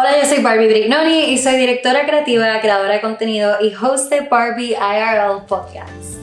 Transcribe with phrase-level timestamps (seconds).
[0.00, 4.20] Hola, yo soy Barbie Brignoni y soy directora creativa, creadora de contenido y host de
[4.20, 6.18] Barbie IRL Podcast.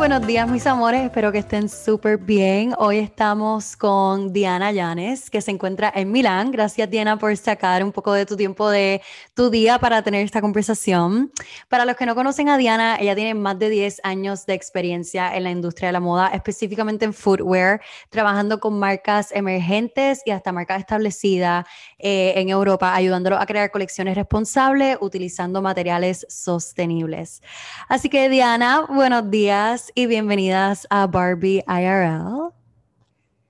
[0.00, 2.72] Buenos días mis amores, espero que estén súper bien.
[2.78, 6.52] Hoy estamos con Diana Llanes, que se encuentra en Milán.
[6.52, 9.02] Gracias Diana por sacar un poco de tu tiempo de
[9.34, 11.30] tu día para tener esta conversación.
[11.68, 15.36] Para los que no conocen a Diana, ella tiene más de 10 años de experiencia
[15.36, 20.50] en la industria de la moda, específicamente en footwear, trabajando con marcas emergentes y hasta
[20.50, 21.66] marcas establecidas
[21.98, 27.42] eh, en Europa, ayudándolo a crear colecciones responsables utilizando materiales sostenibles.
[27.86, 32.52] Así que Diana, buenos días y bienvenidas a Barbie IRL.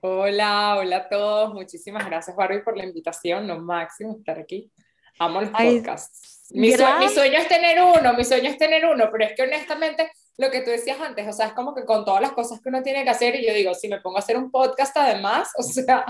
[0.01, 1.53] Hola, hola a todos.
[1.53, 3.47] Muchísimas gracias Barbie por la invitación.
[3.47, 4.71] No máximo estar aquí.
[5.19, 6.47] Amo los podcasts.
[6.51, 10.49] Mi, sueño es tener uno, mi sueño es tener uno, pero es que honestamente lo
[10.49, 12.81] que tú decías antes, o sea, es como que con todas las cosas que uno
[12.81, 15.63] tiene que hacer y yo digo, si me pongo a hacer un podcast además, o
[15.63, 16.05] sea...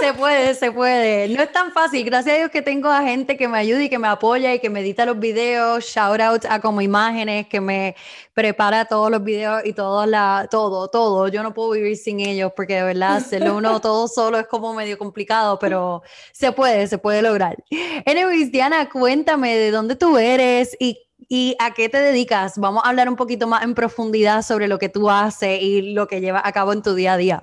[0.00, 1.28] se puede, se puede.
[1.28, 2.04] No es tan fácil.
[2.04, 4.58] Gracias a Dios que tengo a gente que me ayuda y que me apoya y
[4.58, 7.96] que me edita los videos, shout out a como imágenes, que me
[8.34, 11.28] prepara todos los videos y todo, la, todo, todo.
[11.28, 14.74] Yo no puedo vivir sin ellos porque de verdad hacerlo uno todo solo es como
[14.74, 17.56] medio complicado, pero se puede, se puede lograr.
[18.06, 20.98] Anyways, Diana, cuéntame de dónde tú eres y
[21.34, 22.58] ¿Y a qué te dedicas?
[22.58, 26.06] Vamos a hablar un poquito más en profundidad sobre lo que tú haces y lo
[26.06, 27.40] que llevas a cabo en tu día a día.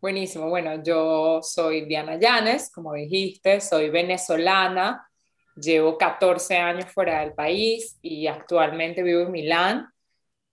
[0.00, 0.48] Buenísimo.
[0.48, 5.06] Bueno, yo soy Diana Llanes, como dijiste, soy venezolana,
[5.54, 9.88] llevo 14 años fuera del país y actualmente vivo en Milán.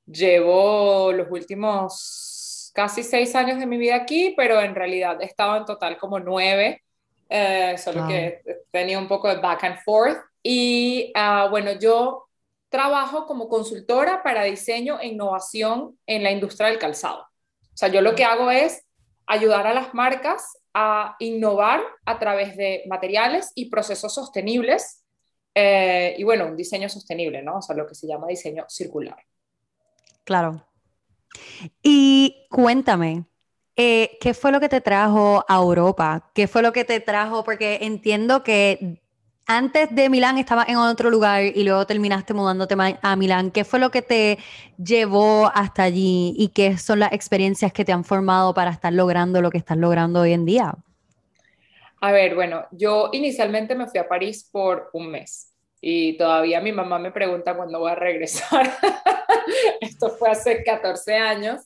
[0.06, 5.56] Llevo los últimos casi seis años de mi vida aquí, pero en realidad he estado
[5.56, 6.84] en total como nueve,
[7.30, 10.18] eh, solo que tenido un poco de back and forth.
[10.44, 12.28] Y ah, bueno, yo
[12.68, 17.22] trabajo como consultora para diseño e innovación en la industria del calzado.
[17.22, 18.87] O sea, yo lo que hago es
[19.28, 25.04] ayudar a las marcas a innovar a través de materiales y procesos sostenibles
[25.60, 27.58] eh, y bueno, un diseño sostenible, ¿no?
[27.58, 29.18] O sea, lo que se llama diseño circular.
[30.24, 30.64] Claro.
[31.82, 33.26] Y cuéntame,
[33.76, 36.30] eh, ¿qué fue lo que te trajo a Europa?
[36.36, 37.44] ¿Qué fue lo que te trajo?
[37.44, 39.02] Porque entiendo que
[39.48, 43.52] antes de Milán estabas en otro lugar y luego terminaste mudándote a Milán.
[43.52, 44.38] ¿Qué fue lo que te
[44.78, 49.42] llevó hasta allí y qué son las experiencias que te han formado para estar logrando
[49.42, 50.76] lo que estás logrando hoy en día?
[52.02, 56.74] A ver, bueno, yo inicialmente me fui a París por un mes y todavía mi
[56.74, 58.70] mamá me pregunta cuándo voy a regresar.
[59.82, 61.62] Esto fue hace 14 años.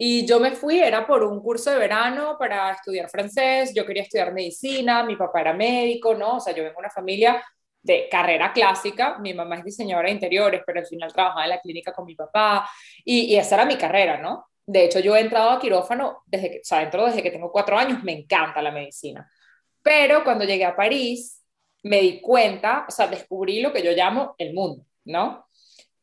[0.00, 4.04] Y yo me fui, era por un curso de verano para estudiar francés, yo quería
[4.04, 6.36] estudiar medicina, mi papá era médico, ¿no?
[6.36, 7.44] O sea, yo vengo de una familia
[7.82, 11.60] de carrera clásica, mi mamá es diseñadora de interiores, pero al final trabajaba en la
[11.60, 12.68] clínica con mi papá,
[13.04, 14.46] y, y esa era mi carrera, ¿no?
[14.64, 17.50] De hecho, yo he entrado a quirófano desde que, o sea, entro desde que tengo
[17.50, 19.28] cuatro años, me encanta la medicina.
[19.82, 21.42] Pero cuando llegué a París,
[21.82, 25.47] me di cuenta, o sea, descubrí lo que yo llamo el mundo, ¿no?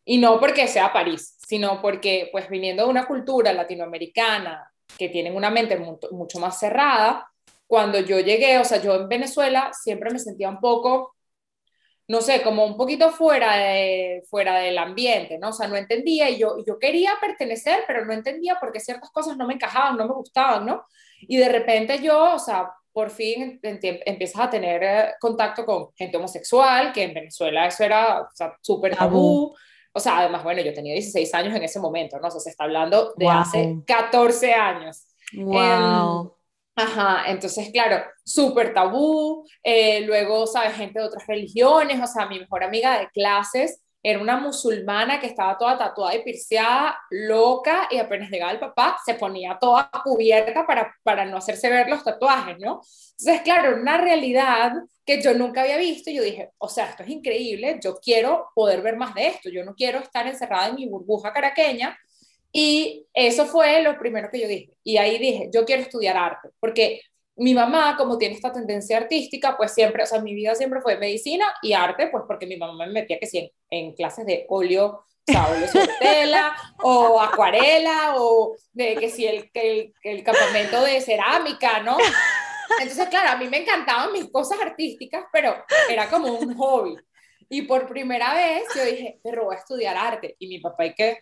[0.06, 5.36] Y no porque sea París, sino porque, pues, viniendo de una cultura latinoamericana que tienen
[5.36, 5.78] una mente
[6.12, 7.28] mucho más cerrada,
[7.68, 11.16] cuando yo llegué, o sea, yo en Venezuela siempre me sentía un poco,
[12.08, 15.50] no sé, como un poquito fuera, de, fuera del ambiente, ¿no?
[15.50, 19.10] O sea, no entendía y yo, yo quería pertenecer, pero no entendía por qué ciertas
[19.10, 20.86] cosas no me encajaban, no me gustaban, ¿no?
[21.22, 26.18] Y de repente yo, o sea, por fin empiezas a tener eh, contacto con gente
[26.18, 28.30] homosexual, que en Venezuela eso era
[28.62, 29.56] súper tabú.
[29.96, 32.28] O sea, además, bueno, yo tenía 16 años en ese momento, ¿no?
[32.28, 35.06] O sea, se está hablando de hace 14 años.
[35.34, 36.36] Wow.
[36.76, 39.48] ajá, entonces, claro, súper tabú.
[39.64, 40.76] Eh, luego, ¿sabes?
[40.76, 45.28] Gente de otras religiones, o sea, mi mejor amiga de clases era una musulmana que
[45.28, 50.68] estaba toda tatuada y pirciada, loca, y apenas llegaba el papá, se ponía toda cubierta
[50.68, 52.82] para, para no hacerse ver los tatuajes, ¿no?
[53.18, 54.74] Entonces, claro, una realidad
[55.06, 58.50] que yo nunca había visto, y yo dije, o sea, esto es increíble, yo quiero
[58.56, 61.98] poder ver más de esto, yo no quiero estar encerrada en mi burbuja caraqueña,
[62.52, 66.50] y eso fue lo primero que yo dije, y ahí dije, yo quiero estudiar arte,
[66.60, 67.02] porque
[67.38, 70.98] mi mamá, como tiene esta tendencia artística, pues siempre, o sea, mi vida siempre fue
[70.98, 75.04] medicina y arte, pues porque mi mamá me metía que sí en, clases de óleo,
[75.28, 80.82] o sea, óleo sobre tela, o acuarela, o de que sí el, el, el campamento
[80.82, 81.98] de cerámica, ¿no?
[82.82, 85.56] Entonces, claro, a mí me encantaban mis cosas artísticas, pero
[85.90, 86.96] era como un hobby.
[87.50, 90.36] Y por primera vez yo dije, pero voy a estudiar arte.
[90.40, 91.20] Y mi papá, ¿y qué?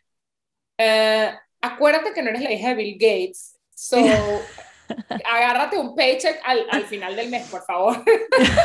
[0.78, 1.32] Eh,
[1.62, 3.98] acuérdate que no eres la hija de Bill Gates, so
[5.26, 8.04] agárrate un paycheck al, al final del mes, por favor.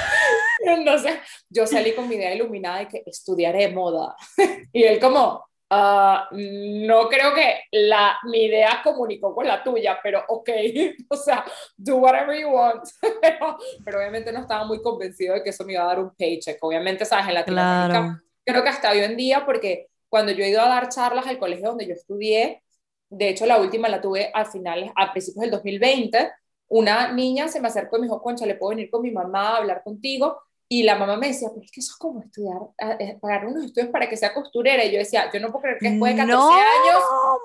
[0.60, 4.14] Entonces, yo salí con mi idea iluminada de que estudiaré moda.
[4.72, 10.24] Y él como, Ah, no creo que la, mi idea comunicó con la tuya, pero
[10.26, 10.48] ok,
[11.10, 11.44] o sea,
[11.76, 12.88] do whatever you want.
[13.84, 16.58] pero, obviamente no estaba muy convencido de que eso me iba a dar un paycheck.
[16.62, 20.62] Obviamente, sabes, en Latinoamérica, creo que hasta hoy en día, porque cuando yo he ido
[20.62, 22.62] a dar charlas al colegio donde yo estudié,
[23.10, 26.30] de hecho la última la tuve al final, a principios del 2020,
[26.68, 29.50] una niña se me acercó y me dijo, Concha, ¿le puedo venir con mi mamá
[29.50, 30.40] a hablar contigo?
[30.70, 32.58] Y la mamá me decía, pues es que eso es como estudiar,
[32.98, 34.84] eh, pagar unos estudios para que sea costurera.
[34.84, 37.02] Y yo decía, yo no puedo creer que después de 14 años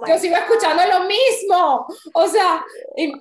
[0.07, 1.87] yo sigo escuchando lo mismo.
[2.13, 2.65] O sea,
[2.97, 3.13] y,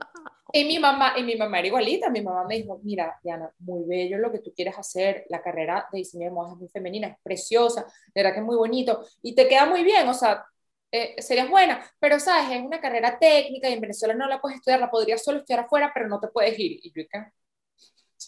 [0.53, 2.11] y, mi mamá, y mi mamá era igualita.
[2.11, 5.25] Mi mamá me dijo, mira, Diana, muy bello lo que tú quieres hacer.
[5.29, 8.47] La carrera de diseño de modas es muy femenina, es preciosa, de verdad que es
[8.47, 9.05] muy bonito.
[9.23, 10.45] Y te queda muy bien, o sea,
[10.91, 11.81] eh, serías buena.
[12.01, 12.51] Pero, ¿sabes?
[12.51, 15.61] Es una carrera técnica y en Venezuela no la puedes estudiar, la podrías solo estudiar
[15.61, 16.81] afuera, pero no te puedes ir.
[16.83, 17.25] Y yo, ¿qué?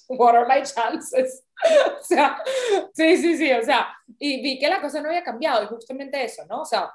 [0.09, 1.45] What are my chances?
[2.01, 2.43] o sea,
[2.93, 6.23] sí, sí, sí, o sea, y vi que la cosa no había cambiado y justamente
[6.23, 6.63] eso, ¿no?
[6.63, 6.93] O sea,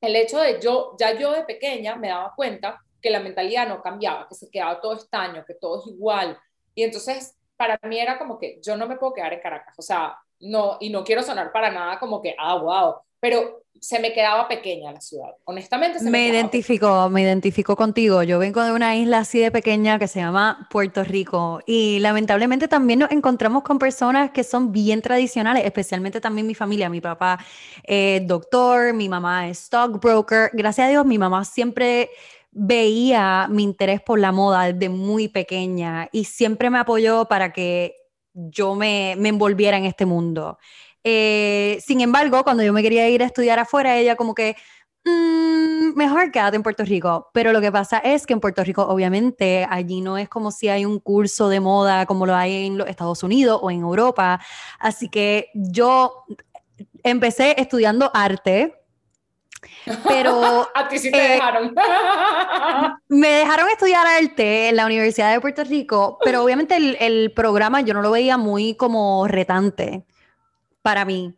[0.00, 3.82] el hecho de yo, ya yo de pequeña me daba cuenta que la mentalidad no
[3.82, 6.38] cambiaba, que se quedaba todo estaño, que todo es igual.
[6.74, 9.82] Y entonces, para mí era como que yo no me puedo quedar en Caracas, o
[9.82, 14.12] sea, no, y no quiero sonar para nada como que, ah, wow, pero se me
[14.12, 15.30] quedaba pequeña la ciudad.
[15.44, 18.22] Honestamente, se me, me identifico, me identifico contigo.
[18.22, 22.68] Yo vengo de una isla así de pequeña que se llama Puerto Rico y lamentablemente
[22.68, 26.88] también nos encontramos con personas que son bien tradicionales, especialmente también mi familia.
[26.88, 27.38] Mi papá
[27.82, 30.50] es doctor, mi mamá es stockbroker.
[30.52, 32.10] Gracias a Dios, mi mamá siempre
[32.52, 37.96] veía mi interés por la moda desde muy pequeña y siempre me apoyó para que
[38.34, 40.58] yo me, me envolviera en este mundo.
[41.04, 44.56] Eh, sin embargo, cuando yo me quería ir a estudiar afuera, ella como que,
[45.04, 47.30] mm, mejor quédate en Puerto Rico.
[47.32, 50.68] Pero lo que pasa es que en Puerto Rico, obviamente, allí no es como si
[50.68, 54.40] hay un curso de moda como lo hay en los Estados Unidos o en Europa.
[54.78, 56.24] Así que yo
[57.02, 58.74] empecé estudiando arte.
[60.08, 61.74] Pero a ti sí te eh, dejaron.
[63.08, 67.80] me dejaron estudiar arte en la Universidad de Puerto Rico, pero obviamente el, el programa
[67.80, 70.04] yo no lo veía muy como retante
[70.82, 71.34] para mí.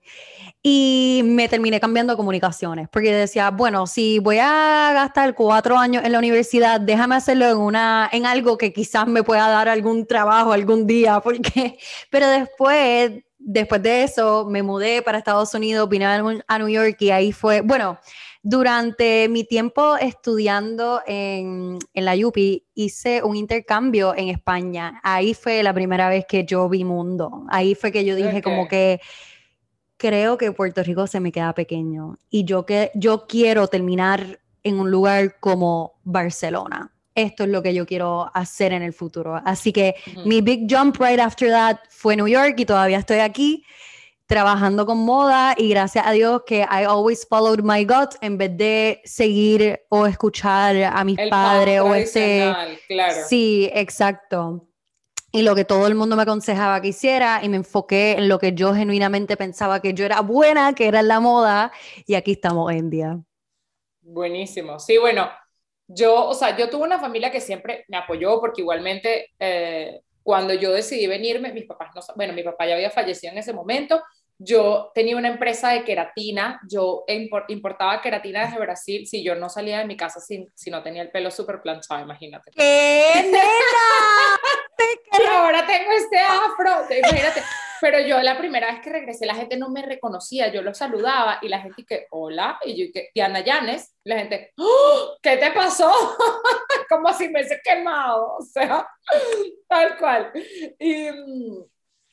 [0.62, 6.02] Y me terminé cambiando a comunicaciones, porque decía, bueno, si voy a gastar cuatro años
[6.04, 10.06] en la universidad, déjame hacerlo en, una, en algo que quizás me pueda dar algún
[10.06, 11.78] trabajo algún día, porque,
[12.10, 17.10] pero después, después de eso, me mudé para Estados Unidos, vine a New York y
[17.10, 17.98] ahí fue, bueno,
[18.46, 25.00] durante mi tiempo estudiando en, en, la UPI, hice un intercambio en España.
[25.02, 27.46] Ahí fue la primera vez que yo vi mundo.
[27.48, 29.00] Ahí fue que yo dije como que
[29.96, 34.80] creo que Puerto Rico se me queda pequeño y yo, que, yo quiero terminar en
[34.80, 36.90] un lugar como Barcelona.
[37.14, 39.40] Esto es lo que yo quiero hacer en el futuro.
[39.44, 39.94] Así que
[40.24, 43.64] mi big jump right after that fue New York y todavía estoy aquí
[44.26, 48.56] trabajando con moda y gracias a Dios que I always followed my gut en vez
[48.56, 52.52] de seguir o escuchar a mis padres o ese
[52.88, 53.22] claro.
[53.28, 54.66] sí exacto
[55.34, 58.38] y lo que todo el mundo me aconsejaba que hiciera y me enfoqué en lo
[58.38, 61.72] que yo genuinamente pensaba que yo era buena, que era la moda
[62.06, 63.18] y aquí estamos hoy en día.
[64.00, 64.78] Buenísimo.
[64.78, 65.28] Sí, bueno,
[65.88, 70.54] yo, o sea, yo tuve una familia que siempre me apoyó porque igualmente eh, cuando
[70.54, 74.00] yo decidí venirme, mis papás no, bueno, mi papá ya había fallecido en ese momento,
[74.38, 77.04] yo tenía una empresa de queratina, yo
[77.48, 81.02] importaba queratina desde Brasil, si yo no salía de mi casa si, si no tenía
[81.02, 82.50] el pelo súper planchado, imagínate.
[82.52, 83.38] ¡Qué nena!
[85.22, 87.42] y ahora tengo este afro, imagínate.
[87.80, 91.38] Pero yo la primera vez que regresé, la gente no me reconocía, yo lo saludaba
[91.42, 95.16] y la gente que, hola, y yo que, Diana Llanes, la gente, ¡Oh!
[95.20, 95.92] ¿qué te pasó?
[96.88, 98.88] Como si me hubiese quemado, o sea,
[99.68, 100.32] tal cual.
[100.78, 101.08] Y,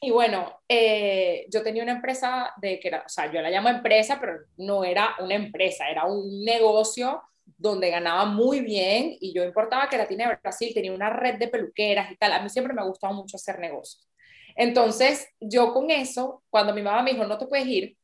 [0.04, 3.70] y bueno, eh, yo tenía una empresa de que era, o sea, yo la llamo
[3.70, 9.44] empresa, pero no era una empresa, era un negocio donde ganaba muy bien y yo
[9.44, 12.34] importaba queratina de Brasil, tenía una red de peluqueras y tal.
[12.34, 14.10] A mí siempre me ha gustado mucho hacer negocios.
[14.56, 17.96] Entonces, yo con eso, cuando mi mamá me dijo, no te puedes ir,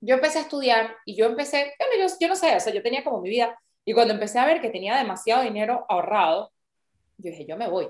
[0.00, 2.82] yo empecé a estudiar y yo empecé, bueno, yo, yo no sé, o sea, yo
[2.82, 3.56] tenía como mi vida.
[3.84, 6.52] Y cuando empecé a ver que tenía demasiado dinero ahorrado,
[7.18, 7.88] yo dije, yo me voy.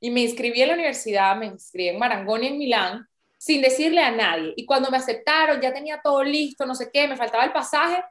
[0.00, 3.06] Y me inscribí en la universidad, me inscribí en Marangoni, en Milán,
[3.38, 4.52] sin decirle a nadie.
[4.56, 8.02] Y cuando me aceptaron, ya tenía todo listo, no sé qué, me faltaba el pasaje.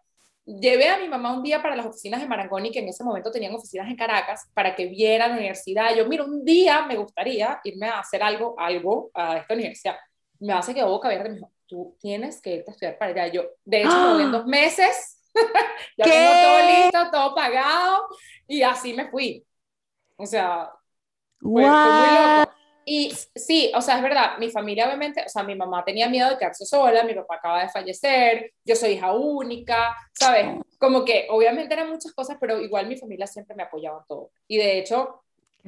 [0.45, 3.31] Llevé a mi mamá un día para las oficinas de Marangoni, que en ese momento
[3.31, 5.95] tenían oficinas en Caracas, para que viera la universidad.
[5.95, 9.95] Yo, mira, un día me gustaría irme a hacer algo, algo a esta universidad.
[10.39, 13.27] Me hace que boca abierta me dijo, tú tienes que irte a estudiar para allá.
[13.27, 15.21] Yo, de hecho, me voy en dos meses,
[15.97, 18.07] ya tengo todo listo, todo pagado,
[18.47, 19.45] y así me fui.
[20.17, 20.71] O sea,
[21.39, 22.51] fue, muy loco.
[22.85, 26.27] Y sí, o sea, es verdad, mi familia obviamente, o sea, mi mamá tenía miedo
[26.27, 30.47] de quedarse sola, mi papá acaba de fallecer, yo soy hija única, ¿sabes?
[30.79, 34.31] Como que obviamente eran muchas cosas, pero igual mi familia siempre me apoyaba en todo.
[34.47, 35.21] Y de hecho,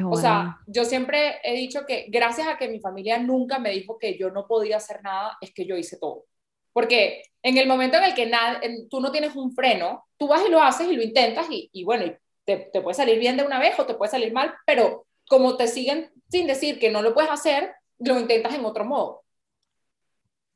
[0.04, 4.00] o sea, yo siempre he dicho que gracias a que mi familia nunca me dijo
[4.00, 6.25] que yo no podía hacer nada, es que yo hice todo.
[6.74, 10.42] Porque en el momento en el que nada, tú no tienes un freno, tú vas
[10.48, 12.12] y lo haces y lo intentas y, y bueno,
[12.46, 15.56] te, te, puede salir bien de una vez o te puede salir mal, pero como
[15.56, 19.24] te siguen sin decir que no lo puedes hacer, lo intentas en otro modo.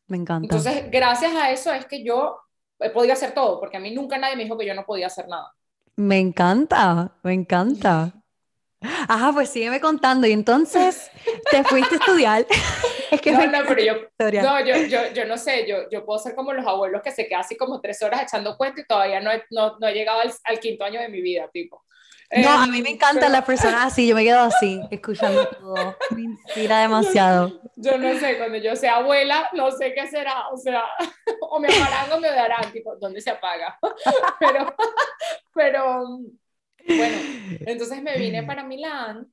[0.07, 0.43] Me encanta.
[0.43, 2.37] Entonces, gracias a eso es que yo
[2.79, 5.07] he podido hacer todo, porque a mí nunca nadie me dijo que yo no podía
[5.07, 5.53] hacer nada.
[5.95, 8.11] Me encanta, me encanta.
[9.07, 10.27] Ajá, pues sígueme contando.
[10.27, 11.09] Y entonces
[11.49, 12.45] te fuiste a estudiar.
[13.11, 13.93] es que no, no, pero yo,
[14.41, 17.29] no, yo, yo, yo, no sé, yo, yo puedo ser como los abuelos que se
[17.29, 20.19] quedan así como tres horas echando cuentos y todavía no he, no, no he llegado
[20.19, 21.85] al, al, quinto año de mi vida, tipo.
[22.31, 25.95] No, a mí me em, encantan las personas así, yo me quedo así, escuchando todo.
[26.11, 27.61] Me inspira demasiado.
[27.75, 30.83] Yo, no sé, cuando yo sea abuela, no sé qué será, o sea,
[31.41, 33.77] o me apagarán o me darán, tipo, ¿dónde se apaga?
[34.39, 34.75] Pero,
[35.53, 36.19] pero,
[36.87, 37.17] bueno,
[37.65, 39.25] entonces me vine para Milán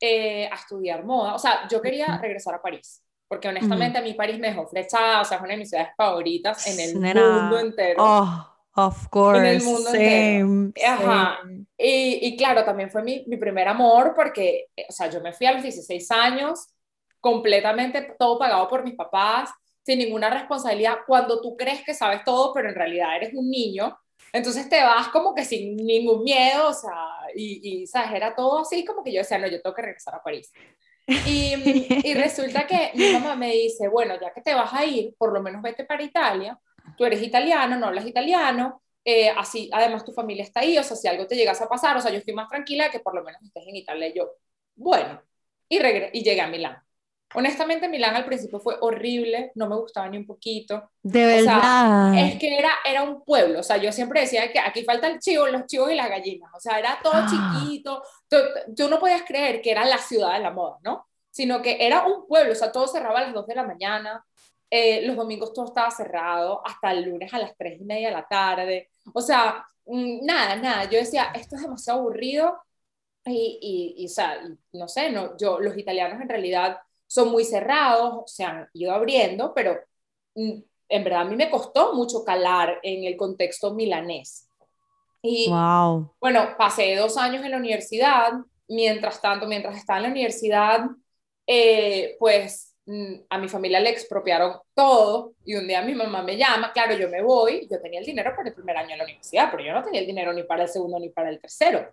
[0.00, 1.34] eh, a estudiar moda.
[1.34, 5.20] O sea, yo quería regresar a París, porque honestamente a mí París me dejó flechada,
[5.20, 7.96] o sea, es una de mis ciudades favoritas en el mundo entero.
[7.98, 9.38] Oh, of course.
[9.40, 10.72] En el mundo entero.
[10.86, 11.38] Ajá.
[11.76, 15.32] Y, y, claro, también fue mi, mi primer amor, porque, eh, o sea, yo me
[15.32, 16.68] fui a los 16 años,
[17.20, 19.50] completamente todo pagado por mis papás,
[19.84, 23.98] sin ninguna responsabilidad, cuando tú crees que sabes todo, pero en realidad eres un niño
[24.32, 26.92] entonces te vas como que sin ningún miedo, o sea,
[27.34, 28.12] y, y ¿sabes?
[28.12, 30.52] Era todo así como que yo decía, no, yo tengo que regresar a París.
[31.06, 31.54] Y,
[32.04, 35.32] y, resulta que mi mamá me dice, bueno, ya que te vas a ir, por
[35.32, 36.58] lo menos vete para Italia,
[36.96, 40.96] tú eres italiano, no hablas italiano, eh, así, además tu familia está ahí, o sea,
[40.96, 43.24] si algo te llegas a pasar, o sea, yo estoy más tranquila que por lo
[43.24, 44.08] menos estés en Italia.
[44.08, 44.32] Y yo,
[44.76, 45.22] bueno,
[45.68, 46.82] y, y llegué a Milán.
[47.34, 50.90] Honestamente, Milán al principio fue horrible, no me gustaba ni un poquito.
[51.02, 52.18] De verdad.
[52.18, 55.18] es que era, era un pueblo, o sea, yo siempre decía que aquí falta el
[55.18, 57.26] chivo, los chivos y las gallinas, o sea, era todo ah.
[57.28, 61.06] chiquito, tú, no podías creer que era la ciudad de la moda, ¿no?
[61.30, 64.24] Sino que era un pueblo, o sea, todo cerraba a las 2 de la mañana,
[64.70, 68.14] eh, los domingos todo estaba cerrado, hasta el lunes a las 3 y media de
[68.14, 72.58] la tarde, o sea, mm, nada, nada, yo decía, esto es demasiado aburrido
[73.24, 73.58] y,
[73.96, 74.40] y, y o sea,
[74.72, 79.52] no sé, no, yo, los italianos en realidad son muy cerrados, se han ido abriendo,
[79.54, 79.78] pero
[80.34, 80.52] mm,
[80.90, 84.48] en verdad a mí me costó mucho calar en el contexto milanés.
[85.22, 85.48] Y
[86.20, 88.32] bueno, pasé dos años en la universidad,
[88.68, 90.86] mientras tanto, mientras estaba en la universidad,
[91.46, 92.67] eh, pues
[93.28, 97.08] a mi familia le expropiaron todo y un día mi mamá me llama, claro, yo
[97.10, 99.72] me voy, yo tenía el dinero para el primer año en la universidad, pero yo
[99.74, 101.86] no tenía el dinero ni para el segundo ni para el tercero.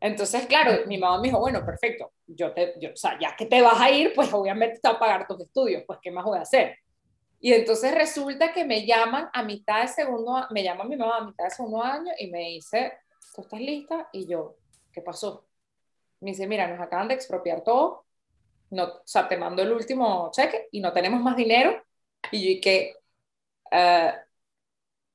[0.00, 3.46] Entonces, claro, mi mamá me dijo, bueno, perfecto, yo te, yo, o sea, ya que
[3.46, 6.24] te vas a ir, pues obviamente te va a pagar tus estudios, pues ¿qué más
[6.24, 6.78] voy a hacer?
[7.40, 11.24] Y entonces resulta que me llaman a mitad de segundo, me llama mi mamá a
[11.26, 12.92] mitad de segundo año y me dice,
[13.34, 14.08] ¿tú estás lista?
[14.12, 14.56] Y yo,
[14.92, 15.46] ¿qué pasó?
[16.20, 18.04] Me dice, mira, nos acaban de expropiar todo,
[18.74, 21.82] no, o sea, te mando el último cheque y no tenemos más dinero.
[22.30, 22.94] Y yo, ¿y qué?
[23.72, 24.12] Uh,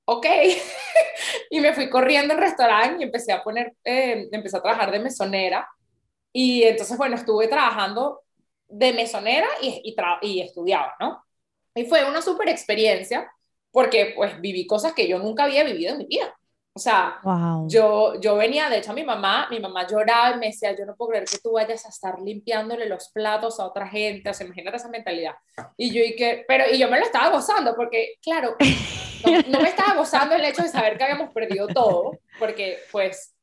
[0.05, 0.25] ok.
[1.49, 4.99] y me fui corriendo al restaurante y empecé a poner, eh, empecé a trabajar de
[4.99, 5.67] mesonera.
[6.33, 8.21] Y entonces, bueno, estuve trabajando
[8.67, 11.23] de mesonera y, y, estudiaba, ¿no?
[11.75, 13.31] Y fue una súper experiencia
[13.71, 16.38] porque pues viví cosas que yo nunca había vivido en mi vida.
[16.79, 17.19] O sea,
[17.67, 20.85] yo, yo venía, de hecho, a mi mamá, mi mamá lloraba y me decía, yo
[20.85, 24.33] no puedo creer que tú vayas a estar limpiándole los platos a otra gente, o
[24.33, 25.35] sea, imagínate esa mentalidad.
[25.75, 28.55] Y yo, y que, pero, y yo me lo estaba gozando, porque, claro,
[29.49, 33.35] no, me estaba gozando el hecho de saber que habíamos perdido todo, porque pues,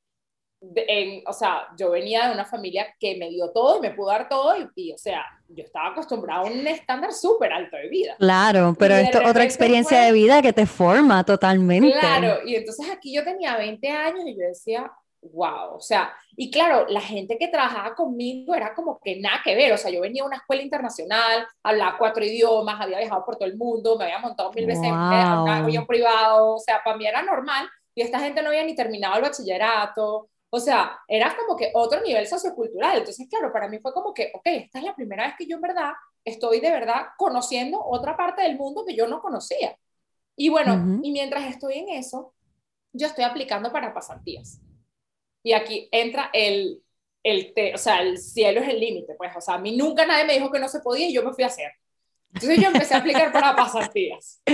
[0.60, 4.08] en, o sea, yo venía de una familia que me dio todo y me pudo
[4.08, 8.16] dar todo y, o sea, yo estaba acostumbrada a un estándar súper alto de vida.
[8.18, 11.92] Claro, pero esto otra experiencia de vida que te forma totalmente.
[11.98, 14.90] Claro, y entonces aquí yo tenía 20 años y yo decía,
[15.32, 19.54] wow, o sea, y claro, la gente que trabajaba conmigo era como que nada que
[19.54, 23.36] ver, o sea, yo venía a una escuela internacional, hablaba cuatro idiomas, había viajado por
[23.36, 26.96] todo el mundo, me había montado mil veces en un avión privado, o sea, para
[26.96, 31.36] mí era normal, y esta gente no había ni terminado el bachillerato, o sea, era
[31.36, 34.84] como que otro nivel sociocultural, entonces, claro, para mí fue como que, ok, esta es
[34.84, 35.92] la primera vez que yo en verdad
[36.24, 39.76] estoy de verdad conociendo otra parte del mundo que yo no conocía.
[40.34, 42.34] Y bueno, y mientras estoy en eso,
[42.92, 44.60] yo estoy aplicando para pasantías
[45.42, 46.82] y aquí entra el,
[47.22, 50.24] el o sea, el cielo es el límite, pues, o sea, a mí nunca nadie
[50.24, 51.70] me dijo que no se podía y yo me fui a hacer.
[52.34, 54.42] Entonces yo empecé a aplicar para pasantías.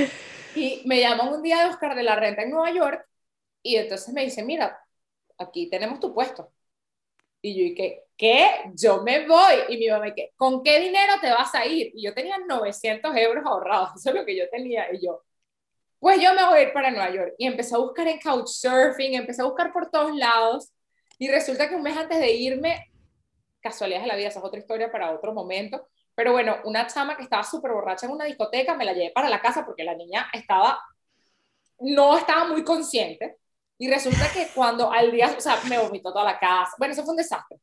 [0.55, 3.09] Y me llaman un día de Oscar de la Renta en Nueva York
[3.63, 4.79] y entonces me dice, mira,
[5.43, 6.53] aquí tenemos tu puesto.
[7.41, 8.73] Y yo dije, ¿qué?
[8.75, 9.55] Yo me voy.
[9.69, 10.33] Y mi mamá, ¿qué?
[10.37, 11.91] ¿con qué dinero te vas a ir?
[11.95, 14.93] Y yo tenía 900 euros ahorrados, eso es lo que yo tenía.
[14.93, 15.23] Y yo,
[15.99, 17.35] pues yo me voy a ir para Nueva York.
[17.39, 20.73] Y empecé a buscar en Couchsurfing, empecé a buscar por todos lados.
[21.19, 22.93] Y resulta que un mes antes de irme,
[23.61, 27.17] casualidades de la vida, esa es otra historia para otro momento, pero bueno, una chama
[27.17, 29.95] que estaba súper borracha en una discoteca, me la llevé para la casa porque la
[29.95, 30.81] niña estaba,
[31.81, 33.39] no estaba muy consciente.
[33.83, 36.71] Y resulta que cuando al día, o sea, me vomitó toda la casa.
[36.79, 37.59] Bueno, eso fue un desastre.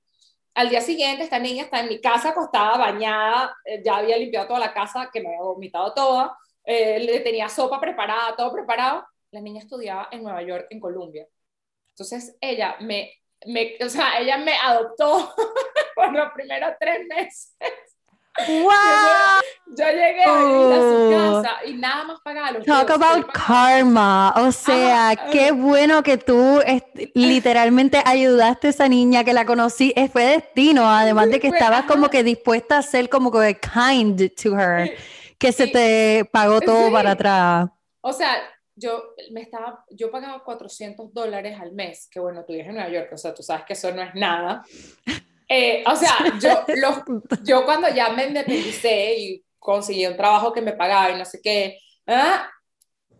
[0.53, 4.45] Al día siguiente, esta niña está en mi casa acostada, bañada, eh, ya había limpiado
[4.45, 9.07] toda la casa, que me había vomitado toda, eh, le tenía sopa preparada, todo preparado.
[9.31, 11.25] La niña estudiaba en Nueva York, en Colombia.
[11.91, 13.13] Entonces, ella me,
[13.45, 15.33] me o sea, ella me adoptó
[15.95, 17.55] por los primeros tres meses.
[18.47, 19.41] ¡Wow!
[19.71, 21.41] Yo, llegué a, su oh.
[21.43, 24.33] casa y nada más pagaba Talk about karma.
[24.37, 26.59] O sea, qué bueno que tú
[27.13, 29.93] literalmente ayudaste a esa niña que la conocí.
[30.11, 34.57] Fue destino, además de que estabas como que dispuesta a ser como que kind to
[34.59, 34.97] her,
[35.37, 37.69] que se te pagó todo para atrás.
[38.01, 38.37] O sea,
[38.75, 42.89] yo me estaba, yo pagaba 400 dólares al mes, que bueno, tú vives en Nueva
[42.89, 44.63] York, o sea, tú sabes que eso no es nada.
[45.49, 46.63] Eh, o sea, yo,
[47.43, 51.41] yo cuando ya me independicé y conseguí un trabajo que me pagaba y no sé
[51.41, 52.47] qué, ¿ah?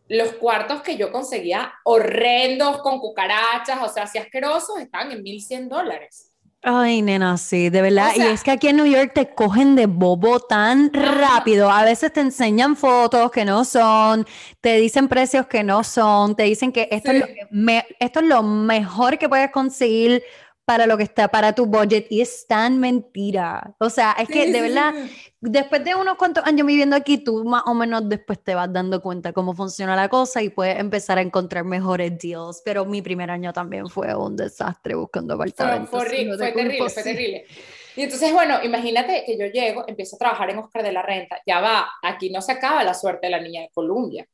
[0.09, 5.69] los cuartos que yo conseguía horrendos con cucarachas, o sea, así asquerosos, estaban en 1100
[5.69, 6.29] dólares.
[6.61, 8.11] Ay, nena, sí, de verdad.
[8.17, 11.69] y es que aquí en New York te cogen de bobo tan rápido.
[11.69, 14.27] A veces te enseñan fotos que no son,
[14.59, 17.19] te dicen precios que no son, te dicen que esto, es,
[17.49, 20.21] lo esto es lo mejor que puedes conseguir
[20.69, 23.75] para lo que está para tu budget y es tan mentira.
[23.79, 24.93] O sea, es que de verdad,
[25.41, 29.01] después de unos cuantos años viviendo aquí, tú más o menos después te vas dando
[29.01, 32.61] cuenta cómo funciona la cosa y puedes empezar a encontrar mejores deals.
[32.63, 35.89] Pero mi primer año también fue un desastre buscando apartamentos.
[35.89, 37.45] Fue, fue, terrible, fue terrible.
[37.95, 41.41] Y entonces, bueno, imagínate que yo llego, empiezo a trabajar en Oscar de la Renta,
[41.47, 44.27] ya va, aquí no se acaba la suerte de la niña de Colombia.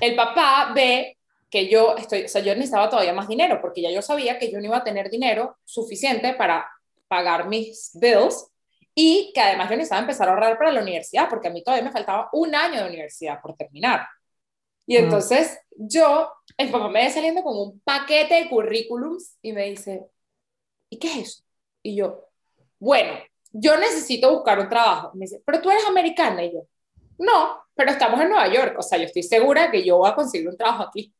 [0.00, 1.16] El papá ve
[1.50, 4.50] que yo estoy, o sea, yo necesitaba todavía más dinero porque ya yo sabía que
[4.50, 6.70] yo no iba a tener dinero suficiente para
[7.08, 8.46] pagar mis bills
[8.94, 11.84] y que además yo necesitaba empezar a ahorrar para la universidad porque a mí todavía
[11.84, 14.06] me faltaba un año de universidad por terminar.
[14.86, 15.04] Y mm.
[15.04, 20.06] entonces yo, el papá me ve saliendo con un paquete de currículums y me dice,
[20.88, 21.42] ¿y qué es eso?
[21.82, 22.28] Y yo,
[22.78, 23.14] bueno,
[23.52, 25.10] yo necesito buscar un trabajo.
[25.14, 26.44] Me dice, pero tú eres americana.
[26.44, 26.66] Y yo,
[27.18, 28.76] no, pero estamos en Nueva York.
[28.78, 31.12] O sea, yo estoy segura que yo voy a conseguir un trabajo aquí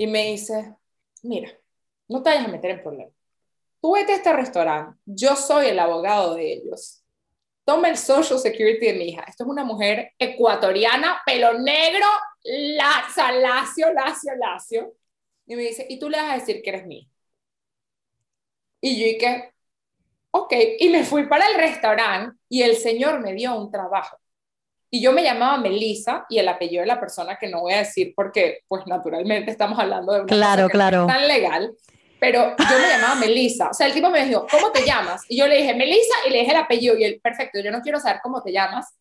[0.00, 0.74] y me dice,
[1.22, 1.50] mira,
[2.08, 3.14] no te vayas a meter en problemas.
[3.82, 7.04] Tú vete a este restaurante, yo soy el abogado de ellos.
[7.66, 9.24] Toma el Social Security de mi hija.
[9.28, 12.06] Esto es una mujer ecuatoriana, pelo negro,
[12.42, 14.94] lacio, lacio, lacio, lacio.
[15.46, 17.06] Y me dice, y tú le vas a decir que eres mía.
[18.80, 19.52] Y yo dije,
[20.30, 24.16] ok, y me fui para el restaurante y el señor me dio un trabajo.
[24.90, 27.78] Y yo me llamaba Melissa y el apellido de la persona que no voy a
[27.78, 31.06] decir porque, pues naturalmente estamos hablando de una claro, cosa claro.
[31.06, 31.72] tan legal,
[32.18, 33.68] pero yo me llamaba Melissa.
[33.70, 35.22] O sea, el tipo me dijo, ¿cómo te llamas?
[35.28, 36.96] Y yo le dije, Melissa, y le dije el apellido.
[36.98, 38.94] Y él, perfecto, yo no quiero saber cómo te llamas.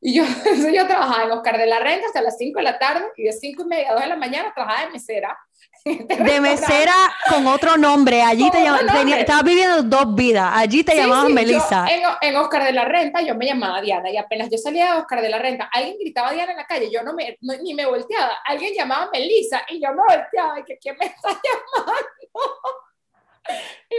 [0.00, 0.24] Y yo,
[0.74, 3.32] yo trabajaba en Oscar de la Renta hasta las 5 de la tarde y de
[3.32, 5.38] 5 y media a 2 de la mañana trabajaba de mesera
[6.24, 6.94] de mesera
[7.28, 8.20] con otro nombre.
[8.20, 10.50] Allí te llamabas, estabas viviendo dos vidas.
[10.52, 11.86] Allí te llamabas Melissa.
[11.88, 14.98] En, en, Oscar de la Renta yo me llamaba Diana y apenas yo salía de
[14.98, 17.86] Oscar de la Renta, alguien gritaba Diana en la calle, yo no me, ni me
[17.86, 18.38] volteaba.
[18.44, 21.28] Alguien llamaba Melissa y yo me volteaba y que ¿quién me está
[21.76, 22.00] llamando?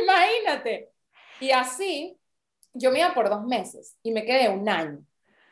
[0.01, 0.89] Imagínate.
[1.39, 2.19] Y así
[2.73, 4.99] yo me iba por dos meses y me quedé un año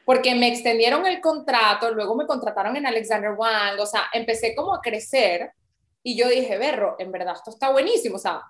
[0.04, 4.76] porque me extendieron el contrato, luego me contrataron en Alexander Wang, o sea, empecé como
[4.76, 5.52] a crecer
[6.06, 8.18] y yo dije, Berro, en verdad esto está buenísimo.
[8.18, 8.44] O sea,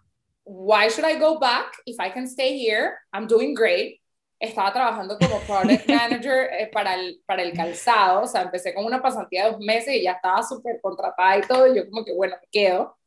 [0.44, 2.98] why should I go back if I can stay here?
[3.14, 4.02] I'm doing great.
[4.38, 8.24] Estaba trabajando como product manager eh, para, el, para el calzado.
[8.24, 11.42] O sea, empecé con una pasantía de dos meses y ya estaba súper contratada y
[11.44, 11.74] todo.
[11.74, 12.98] Y yo como que, bueno, me quedo.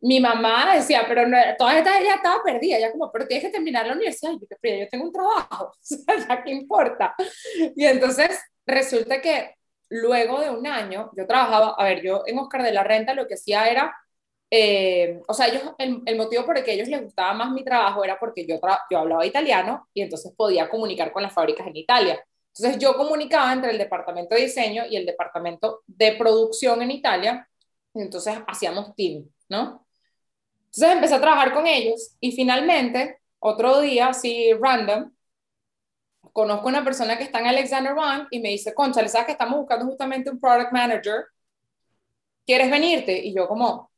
[0.00, 2.80] Mi mamá decía, pero no, toda esta ella estaba perdida.
[2.80, 4.32] ya como, pero tienes que terminar la universidad.
[4.32, 5.72] Y yo, pero yo tengo un trabajo.
[5.80, 7.14] O sea, ¿qué importa?
[7.76, 8.36] Y entonces
[8.66, 9.54] resulta que
[9.92, 13.26] luego de un año, yo trabajaba, a ver, yo en Oscar de la Renta lo
[13.26, 13.94] que hacía era,
[14.50, 18.02] eh, o sea, ellos, el, motivo por el que ellos les gustaba más mi trabajo
[18.04, 18.58] era porque yo,
[18.90, 22.24] yo hablaba italiano y entonces podía comunicar con las fábricas en Italia.
[22.54, 27.48] Entonces yo comunicaba entre el departamento de diseño y el departamento de producción en Italia,
[27.94, 29.86] entonces hacíamos team, ¿no?
[30.66, 35.11] Entonces empecé a trabajar con ellos y finalmente, otro día, así random,
[36.32, 39.58] conozco una persona que está en Alexander One y me dice, concha, ¿sabes que estamos
[39.58, 41.26] buscando justamente un product manager?
[42.46, 43.18] ¿Quieres venirte?
[43.24, 43.90] Y yo como,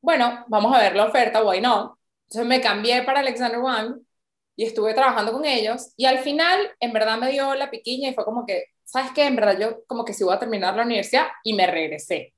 [0.00, 1.96] bueno, vamos a ver la oferta, why not?
[2.24, 4.00] Entonces me cambié para Alexander Wang
[4.56, 8.14] y estuve trabajando con ellos y al final en verdad me dio la piquiña y
[8.14, 9.26] fue como que, ¿sabes qué?
[9.26, 12.34] En verdad yo como que sí voy a terminar la universidad y me regresé.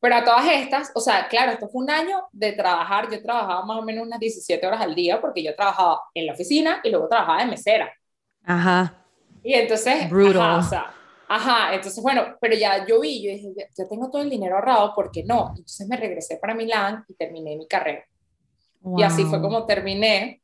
[0.00, 3.64] Pero a todas estas, o sea, claro, esto fue un año de trabajar, yo trabajaba
[3.64, 6.90] más o menos unas 17 horas al día porque yo trabajaba en la oficina y
[6.90, 7.92] luego trabajaba de mesera.
[8.46, 9.04] Ajá.
[9.42, 10.60] Y entonces, Brutal.
[10.60, 10.94] Ajá,
[11.28, 14.94] ajá, entonces bueno, pero ya yo vi, yo dije, yo tengo todo el dinero ahorrado,
[14.94, 15.50] ¿por qué no?
[15.50, 18.04] Entonces me regresé para Milán y terminé mi carrera.
[18.96, 20.42] Y así fue como terminé.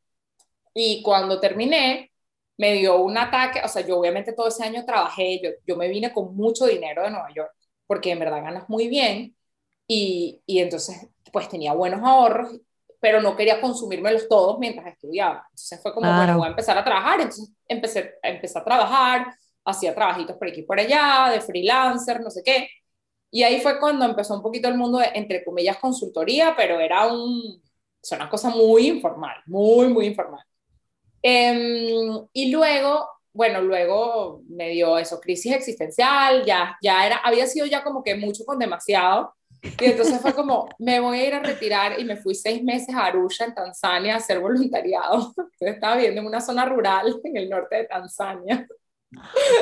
[0.74, 2.12] Y cuando terminé,
[2.58, 5.88] me dio un ataque, o sea, yo obviamente todo ese año trabajé, yo, yo me
[5.88, 7.52] vine con mucho dinero de Nueva York,
[7.86, 9.36] porque en verdad ganas muy bien,
[9.86, 12.60] y, y entonces pues tenía buenos ahorros,
[13.02, 15.44] pero no quería consumírmelos todos mientras estudiaba.
[15.50, 19.34] Entonces fue como, bueno, voy a empezar a trabajar, entonces empecé, empecé a trabajar,
[19.64, 22.68] hacía trabajitos por aquí y por allá, de freelancer, no sé qué,
[23.28, 27.06] y ahí fue cuando empezó un poquito el mundo de, entre comillas, consultoría, pero era
[27.12, 30.44] un, o una cosa muy informal, muy, muy informal.
[31.22, 37.66] Em, y luego, bueno, luego me dio eso, crisis existencial, ya, ya era, había sido
[37.66, 39.34] ya como que mucho con demasiado.
[39.62, 42.94] Y entonces fue como, me voy a ir a retirar y me fui seis meses
[42.94, 45.32] a Arusha, en Tanzania, a hacer voluntariado.
[45.60, 48.66] estaba viviendo en una zona rural en el norte de Tanzania.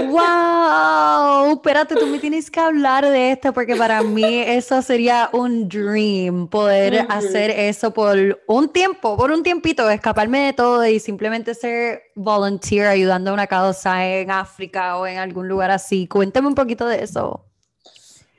[0.08, 1.52] ¡Wow!
[1.54, 6.46] Espérate, tú me tienes que hablar de esto porque para mí eso sería un dream,
[6.48, 12.02] poder hacer eso por un tiempo, por un tiempito, escaparme de todo y simplemente ser
[12.14, 16.06] volunteer ayudando a una causa en África o en algún lugar así.
[16.06, 17.49] Cuéntame un poquito de eso.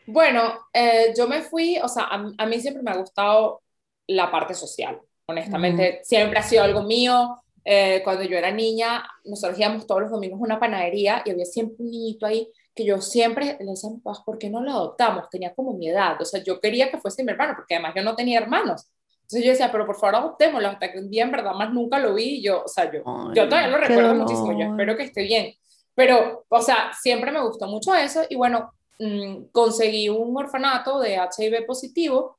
[0.06, 3.62] Bueno, eh, yo me fui, o sea, a, mí siempre me ha gustado
[4.08, 9.60] la parte social, honestamente, siempre ha sido algo mío eh, cuando yo era niña, nosotros
[9.60, 13.00] íbamos todos los domingos a una panadería y había siempre un niñito ahí que yo
[13.02, 15.30] siempre le decía a mis ¿por qué no lo adoptamos?
[15.30, 18.04] Tenía como mi edad, o sea, yo quería que fuese mi hermano, porque además yo
[18.04, 18.88] no tenía hermanos.
[19.22, 22.00] Entonces yo decía, pero por favor adoptémoslo, hasta que un día en verdad más nunca
[22.00, 23.00] lo vi y yo, o sea, yo,
[23.34, 25.54] yo todavía lo recuerdo muchísimo, yo espero que esté bien.
[25.94, 31.16] Pero, o sea, siempre me gustó mucho eso y bueno, mmm, conseguí un orfanato de
[31.16, 32.38] HIV positivo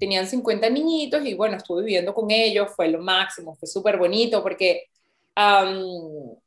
[0.00, 4.42] tenían 50 niñitos y bueno, estuve viviendo con ellos, fue lo máximo, fue súper bonito
[4.42, 4.86] porque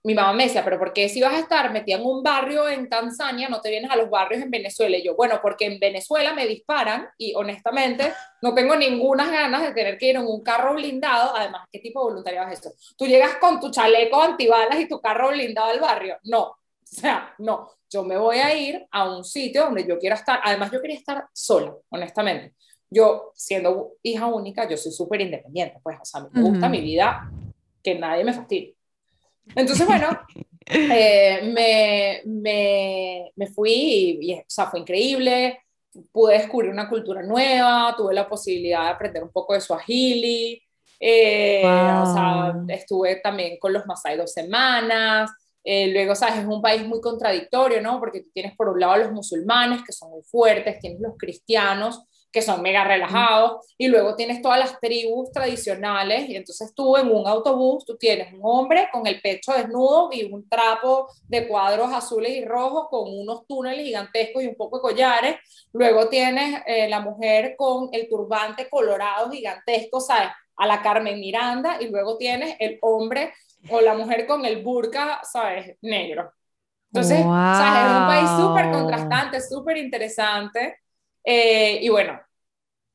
[0.04, 2.68] mi mamá me decía, pero ¿por qué si vas a estar metida en un barrio
[2.70, 4.98] en Tanzania, no te vienes a los barrios en Venezuela?
[4.98, 9.74] Y yo, bueno, porque en Venezuela me disparan y honestamente no tengo ninguna ganas de
[9.74, 11.36] tener que ir en un carro blindado.
[11.36, 12.72] Además, ¿qué tipo de voluntariado es esto?
[12.98, 16.18] Tú llegas con tu chaleco antibalas y tu carro blindado al barrio.
[16.24, 17.72] No, o sea, no.
[17.94, 20.40] Yo me voy a ir a un sitio donde yo quiera estar.
[20.44, 22.56] Además, yo quería estar sola, honestamente.
[22.90, 27.30] Yo siendo hija única, yo soy súper independiente, pues, o sea, me gusta mi vida,
[27.84, 28.76] que nadie me fastidie.
[29.56, 30.08] Entonces, bueno,
[30.66, 35.60] eh, me, me, me, fui y, o sea, fue increíble,
[36.12, 40.62] pude descubrir una cultura nueva, tuve la posibilidad de aprender un poco de Swahili,
[41.00, 45.32] eh, o sea, estuve también con los Masai dos semanas,
[45.64, 48.00] eh, luego, sabes, es un país muy contradictorio, ¿no?
[48.00, 52.04] Porque tú tienes por un lado los musulmanes, que son muy fuertes, tienes los cristianos,
[52.34, 57.12] que son mega relajados, y luego tienes todas las tribus tradicionales, y entonces tú en
[57.12, 61.94] un autobús, tú tienes un hombre con el pecho desnudo y un trapo de cuadros
[61.94, 65.36] azules y rojos con unos túneles gigantescos y un poco de collares,
[65.74, 70.30] luego tienes eh, la mujer con el turbante colorado gigantesco, ¿sabes?
[70.56, 73.32] A la Carmen Miranda, y luego tienes el hombre
[73.70, 75.78] o la mujer con el burka, ¿sabes?
[75.82, 76.34] Negro.
[76.92, 77.86] Entonces, ¿sabes?
[77.86, 80.82] Es un país súper contrastante, súper interesante.
[81.24, 82.20] Eh, y bueno,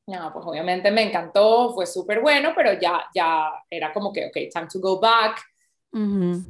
[0.07, 4.35] no, pues obviamente me encantó, fue súper bueno, pero ya, ya era como que, ok,
[4.53, 5.41] time to go back.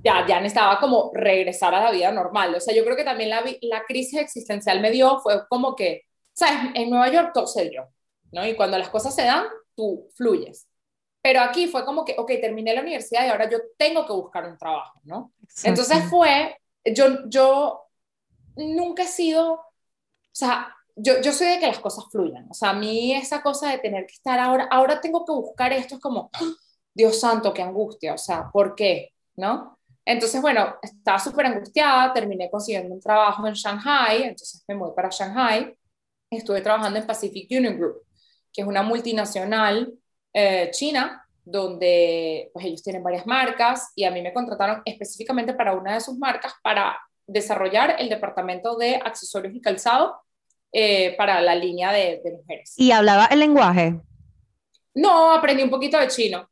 [0.04, 2.54] Ya, ya necesitaba como regresar a la vida normal.
[2.54, 6.02] O sea, yo creo que también la, la crisis existencial me dio, fue como que,
[6.32, 6.72] ¿sabes?
[6.74, 7.88] En Nueva York todo se dio,
[8.32, 8.46] ¿no?
[8.46, 10.67] Y cuando las cosas se dan, tú fluyes.
[11.20, 14.48] Pero aquí fue como que, ok, terminé la universidad y ahora yo tengo que buscar
[14.48, 15.32] un trabajo, ¿no?
[15.64, 17.84] Entonces fue, yo, yo
[18.56, 19.64] nunca he sido, o
[20.32, 22.46] sea, yo, yo soy de que las cosas fluyan.
[22.50, 25.72] O sea, a mí esa cosa de tener que estar ahora, ahora tengo que buscar
[25.72, 26.52] esto, es como, ¡Ah!
[26.98, 28.14] Dios santo, qué angustia.
[28.14, 29.12] O sea, ¿por qué?
[29.36, 29.78] ¿No?
[30.04, 35.08] Entonces, bueno, estaba súper angustiada, terminé consiguiendo un trabajo en Shanghai, entonces me voy para
[35.10, 35.76] Shanghai.
[36.30, 38.02] Estuve trabajando en Pacific Union Group,
[38.52, 39.92] que es una multinacional
[40.40, 45.72] eh, china, donde pues ellos tienen varias marcas y a mí me contrataron específicamente para
[45.72, 46.96] una de sus marcas para
[47.26, 50.14] desarrollar el departamento de accesorios y calzado
[50.70, 52.72] eh, para la línea de, mujeres.
[52.76, 54.00] ¿Y hablaba el lenguaje?
[54.94, 56.48] No, aprendí un poquito de chino.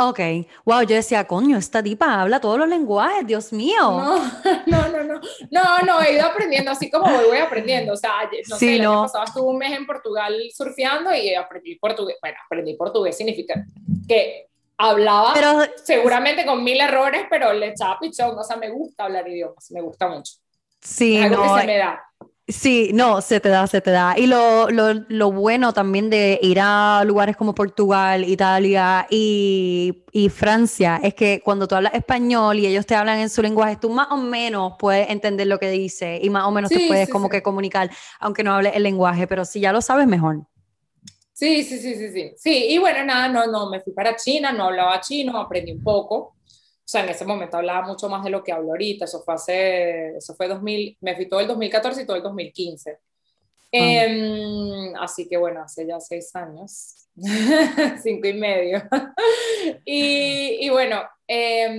[0.00, 0.20] Ok,
[0.64, 3.80] wow, yo decía, coño, esta tipa habla todos los lenguajes, Dios mío.
[3.80, 4.16] No,
[4.66, 8.12] no, no, no, no, no, he ido aprendiendo, así como voy, voy aprendiendo, o sea,
[8.48, 12.38] no sé, el año pasado estuve un mes en Portugal surfeando y aprendí portugués, bueno,
[12.46, 13.64] aprendí portugués significa
[14.06, 19.06] que hablaba pero, seguramente con mil errores, pero le echaba pichón, o sea, me gusta
[19.06, 20.34] hablar idiomas, me gusta mucho.
[20.80, 22.07] Sí, algo no, que se me da.
[22.50, 24.14] Sí, no, se te da, se te da.
[24.18, 30.30] Y lo, lo, lo, bueno también de ir a lugares como Portugal, Italia y, y,
[30.30, 33.90] Francia es que cuando tú hablas español y ellos te hablan en su lenguaje, tú
[33.90, 37.28] más o menos puedes entender lo que dice y más o menos te puedes como
[37.28, 40.46] que comunicar, aunque no hables el lenguaje, pero si ya lo sabes, mejor.
[41.34, 42.32] Sí, sí, sí, sí, sí.
[42.38, 45.82] Sí, y bueno, nada, no, no, me fui para China, no hablaba chino, aprendí un
[45.82, 46.37] poco
[46.88, 49.34] o sea, en ese momento hablaba mucho más de lo que hablo ahorita, eso fue
[49.34, 52.98] hace, eso fue 2000, me fui todo el 2014 y todo el 2015.
[53.70, 57.10] Em, así que bueno, hace ya seis años,
[58.02, 58.82] cinco y medio.
[59.84, 61.78] y, y, bueno, eh,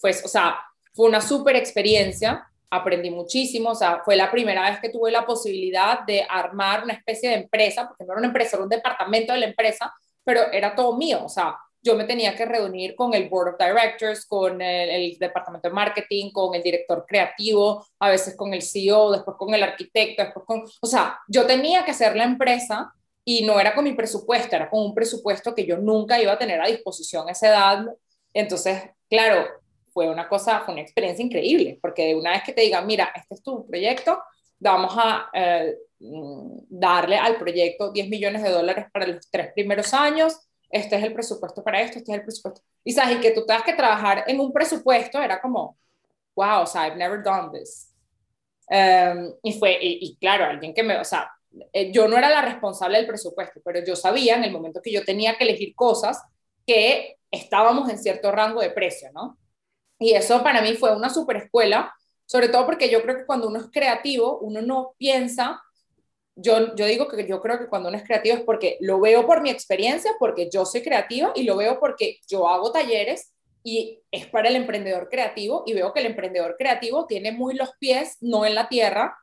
[0.00, 0.56] pues, o sea,
[0.94, 5.26] fue una súper experiencia, aprendí muchísimo, o sea, fue la primera vez que tuve la
[5.26, 9.34] posibilidad de armar una especie de empresa, porque no era una empresa, era un departamento
[9.34, 9.92] de la empresa,
[10.24, 13.58] pero era todo mío, o sea, yo me tenía que reunir con el board of
[13.58, 19.10] directors, con el, departamento de marketing, con el director creativo, a veces con el CEO,
[19.10, 22.92] después con el arquitecto, después con, o sea, yo tenía que hacer la empresa
[23.24, 26.38] y no era con mi presupuesto, era con un presupuesto que yo nunca iba a
[26.38, 27.86] tener a disposición a esa edad.
[28.32, 29.46] Entonces, claro,
[29.92, 33.34] fue una cosa, fue una experiencia increíble, porque una vez que te digan, mira, este
[33.34, 34.22] es tu proyecto,
[34.58, 39.92] vamos a eh, mm, darle al proyecto 10 millones de dólares para los tres primeros
[39.92, 40.38] años,
[40.72, 42.62] este es el presupuesto para esto, este es el presupuesto.
[42.82, 45.76] Y sabes, y que tú tengas que trabajar en un presupuesto era como,
[46.34, 47.92] wow, o sea, I've never done this.
[48.68, 51.30] Um, y fue, y, claro, alguien que me, o sea,
[51.74, 54.90] eh, yo no era la responsable del presupuesto, pero yo sabía en el momento que
[54.90, 56.22] yo tenía que elegir cosas
[56.66, 59.38] que estábamos en cierto rango de precio, ¿no?
[59.98, 63.48] Y eso para mí fue una super escuela, sobre todo porque yo creo que cuando
[63.48, 65.62] uno es creativo, uno no piensa
[66.34, 69.26] yo, yo digo que yo creo que cuando uno es creativo es porque lo veo
[69.26, 73.32] por mi experiencia, porque yo soy creativa y lo veo porque yo hago talleres
[73.64, 77.70] y es para el emprendedor creativo y veo que el emprendedor creativo tiene muy los
[77.78, 79.16] pies no en la tierra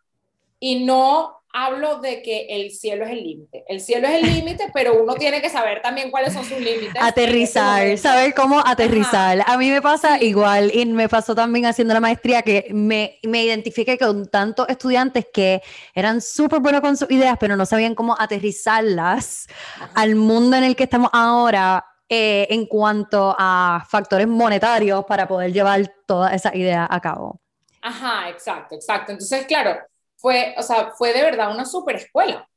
[0.60, 3.64] y no hablo de que el cielo es el límite.
[3.68, 7.02] El cielo es el límite, pero uno tiene que saber también cuáles son sus límites.
[7.02, 9.44] Aterrizar, saber cómo aterrizar.
[9.46, 13.44] A mí me pasa igual y me pasó también haciendo la maestría que me, me
[13.44, 15.62] identifiqué con tantos estudiantes que
[15.94, 19.48] eran súper buenos con sus ideas, pero no sabían cómo aterrizarlas
[19.96, 21.86] al mundo en el que estamos ahora.
[22.12, 27.40] Eh, en cuanto a factores monetarios para poder llevar toda esa idea a cabo.
[27.84, 29.12] Ajá, exacto, exacto.
[29.12, 29.78] Entonces, claro,
[30.20, 32.48] fue, o sea, fue de verdad una super escuela.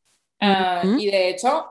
[0.41, 1.71] Ah, y de hecho,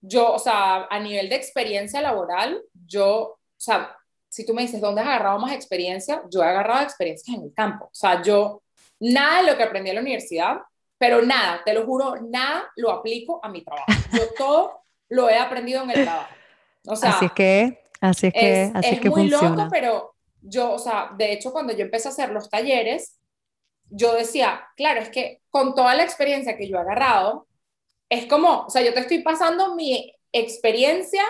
[0.00, 3.94] yo, o sea, a nivel de experiencia laboral, yo, o sea,
[4.28, 6.22] si tú me dices, ¿dónde has agarrado más experiencia?
[6.30, 7.86] Yo he agarrado experiencias en el campo.
[7.86, 8.62] O sea, yo,
[9.00, 10.58] nada de lo que aprendí en la universidad,
[10.96, 13.92] pero nada, te lo juro, nada lo aplico a mi trabajo.
[14.12, 16.34] Yo todo lo he aprendido en el trabajo.
[16.86, 20.72] O sea, así es que, así es que, así es, que muy loco, pero yo,
[20.72, 23.18] o sea, de hecho, cuando yo empecé a hacer los talleres,
[23.90, 27.46] yo decía, claro, es que con toda la experiencia que yo he agarrado,
[28.08, 31.22] es como, o sea, yo te estoy pasando mi experiencia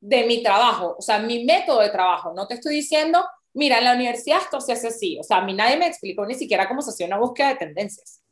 [0.00, 3.84] de mi trabajo, o sea, mi método de trabajo, no te estoy diciendo, mira, en
[3.84, 6.68] la universidad esto se hace así, o sea, a mí nadie me explicó ni siquiera
[6.68, 8.22] cómo se hacía una búsqueda de tendencias.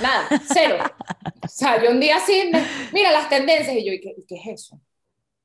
[0.00, 0.78] Nada, cero.
[1.42, 2.50] O sea, yo un día así,
[2.92, 4.80] mira las tendencias, y yo, ¿y qué, qué es eso?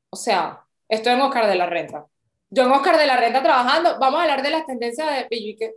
[0.10, 2.06] O sea, estoy en Oscar de la Renta.
[2.50, 5.56] Yo en Oscar de la Renta trabajando, vamos a hablar de las tendencias de, y
[5.56, 5.74] ¿qué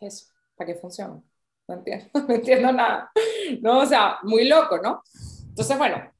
[0.00, 0.31] es eso?
[0.62, 1.20] ¿Para qué funciona?
[1.66, 3.10] No entiendo, no entiendo nada.
[3.60, 5.02] No, o sea, muy loco, ¿no?
[5.48, 6.10] Entonces, bueno,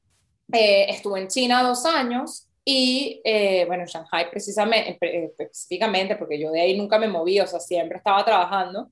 [0.51, 6.39] eh, estuve en China dos años y, eh, bueno, en Shanghai precisamente, eh, específicamente, porque
[6.39, 8.89] yo de ahí nunca me moví, o sea, siempre estaba trabajando.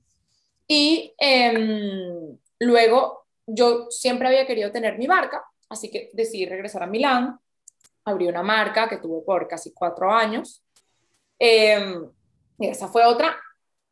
[0.67, 6.87] Y em, luego yo siempre había querido tener mi marca, así que decidí regresar a
[6.87, 7.37] Milán,
[8.05, 10.63] abrí una marca que tuve por casi cuatro años.
[11.37, 12.05] Em,
[12.57, 13.35] y esa fue otra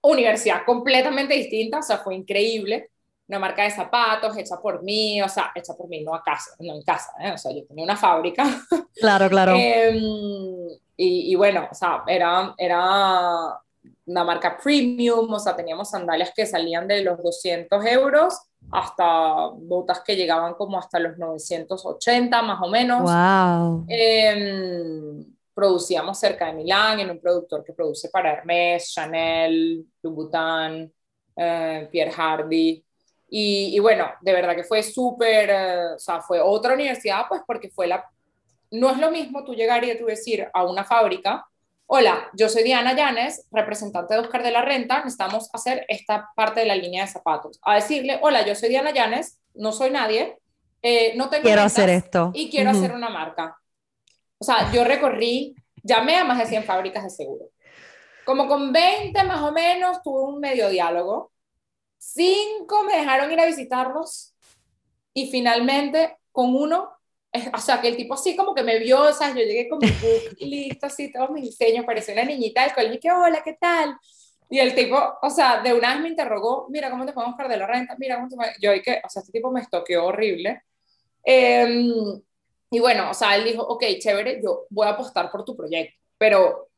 [0.02, 2.90] universidad completamente distinta, o sea, fue increíble.
[3.28, 6.52] Una marca de zapatos hecha por mí, o sea, hecha por mí, no a casa,
[6.60, 7.32] no en casa, ¿eh?
[7.32, 8.44] o sea, yo tenía una fábrica.
[9.00, 9.54] Claro, claro.
[9.56, 9.98] Em,
[10.98, 13.58] y, y, bueno, o sea, era, era
[14.06, 20.02] una marca premium, o sea, teníamos sandalias que salían de los 200 euros hasta botas
[20.02, 23.04] que llegaban como hasta los 980 más o menos.
[23.04, 23.86] Wow.
[23.88, 25.26] Eh,
[25.60, 30.90] producíamos cerca de Milán, en un productor que produce para Hermes, Chanel, Louboutin,
[31.36, 32.82] eh, Pierre Hardy.
[33.30, 37.42] Y, y, bueno, de verdad que fue súper, eh, o sea, fue otra universidad, pues
[37.46, 38.10] porque fue la...
[38.72, 41.46] No es lo mismo tú llegar y tú decir a una fábrica,
[41.88, 46.62] hola, yo soy Diana Llanes, representante de Oscar de la Renta, necesitamos hacer esta parte
[46.62, 47.60] de la línea de zapatos.
[47.64, 50.38] A decirle, hola, yo soy Diana Llanes, no soy nadie,
[50.82, 51.44] eh, no tengo...
[51.44, 52.32] Quiero hacer esto.
[52.34, 53.59] Y quiero hacer una marca.
[54.40, 57.50] O sea, yo recorrí llamé a más de 100 fábricas de seguro.
[58.26, 61.32] Como con 20 más o menos tuve un medio diálogo.
[61.98, 64.34] Cinco me dejaron ir a visitarlos
[65.14, 66.92] y finalmente con uno,
[67.54, 69.80] o sea, que el tipo así como que me vio, o sea, yo llegué con
[69.80, 73.58] mi book listo, así, todos mis diseños, parecía una niñita del colegio, que hola, ¿qué
[73.60, 73.98] tal?
[74.50, 77.60] Y el tipo, o sea, de una vez me interrogó, mira, ¿cómo te podemos perder
[77.60, 77.96] la renta?
[78.00, 80.64] Mira, ¿cómo te Yo, y que, o sea, este tipo me estoqueó horrible.
[81.24, 82.22] Em,
[82.72, 85.96] y bueno, o sea, él dijo, ok, chévere, yo voy a apostar por tu proyecto,
[86.18, 86.70] pero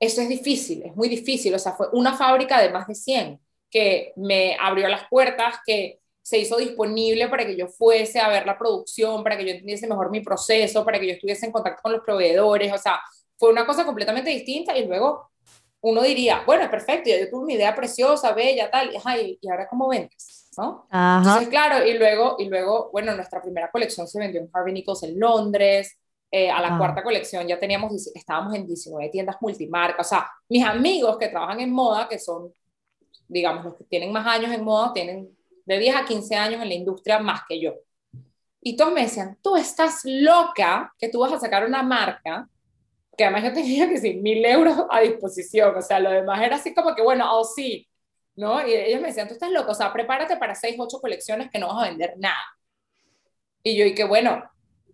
[0.00, 3.40] eso es difícil, es muy difícil, o sea, fue una fábrica de más de 100
[3.70, 8.46] que me abrió las puertas, que se hizo disponible para que yo fuese a ver
[8.46, 11.82] la producción, para que yo entendiese mejor mi proceso, para que yo estuviese en contacto
[11.82, 13.00] con los proveedores, o sea,
[13.38, 15.30] fue una cosa completamente distinta y luego
[15.82, 19.88] uno diría, bueno, perfecto, yo tuve una idea preciosa, bella, tal, y, y ahora cómo
[19.88, 20.86] vendes, ¿no?
[20.90, 25.02] Entonces, claro, y luego, y luego, bueno, nuestra primera colección se vendió en Harvey Nichols
[25.02, 25.98] en Londres,
[26.30, 26.78] eh, a la ah.
[26.78, 31.60] cuarta colección ya teníamos, estábamos en 19 tiendas multimarcas, o sea, mis amigos que trabajan
[31.60, 32.52] en moda, que son,
[33.28, 35.28] digamos, los que tienen más años en moda, tienen
[35.64, 37.74] de 10 a 15 años en la industria más que yo.
[38.60, 42.48] Y todos me decían, tú estás loca que tú vas a sacar una marca,
[43.16, 46.56] que además yo tenía que decir mil euros a disposición, o sea, lo demás era
[46.56, 47.88] así como que, bueno, oh sí,
[48.36, 48.66] ¿no?
[48.66, 51.58] Y ellos me decían, tú estás loca, o sea, prepárate para 6, 8 colecciones que
[51.58, 52.44] no vas a vender nada.
[53.62, 54.42] Y yo, y que bueno,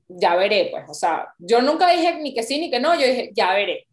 [0.09, 3.07] ya veré, pues, o sea, yo nunca dije ni que sí ni que no, yo
[3.07, 3.87] dije, ya veré.